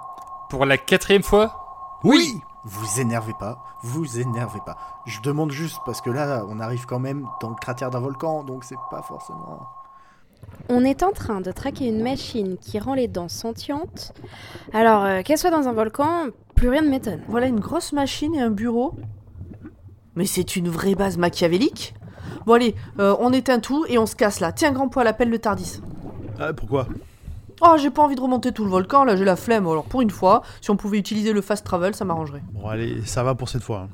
[0.49, 1.99] Pour la quatrième fois?
[2.03, 4.77] Oui Vous énervez pas, vous énervez pas.
[5.05, 8.43] Je demande juste parce que là, on arrive quand même dans le cratère d'un volcan,
[8.43, 9.67] donc c'est pas forcément...
[10.69, 14.13] On est en train de traquer une machine qui rend les dents sentientes.
[14.73, 17.21] Alors, euh, qu'elle soit dans un volcan, plus rien ne m'étonne.
[17.29, 18.93] Voilà une grosse machine et un bureau.
[20.15, 21.95] Mais c'est une vraie base machiavélique
[22.45, 24.51] Bon allez, euh, on éteint tout et on se casse là.
[24.51, 25.81] Tiens, grand poil, appelle le Tardis.
[26.39, 26.87] Ah, pourquoi?
[27.61, 29.65] Oh, j'ai pas envie de remonter tout le volcan, là j'ai la flemme.
[29.67, 32.43] Alors pour une fois, si on pouvait utiliser le fast travel, ça m'arrangerait.
[32.51, 33.87] Bon, allez, ça va pour cette fois.
[33.87, 33.89] hein.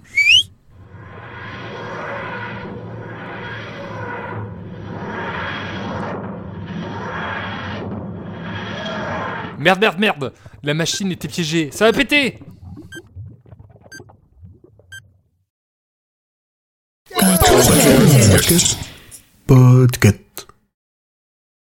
[9.58, 10.34] Merde, merde, merde
[10.64, 12.40] La machine était piégée, ça va péter
[19.48, 20.29] Podcast.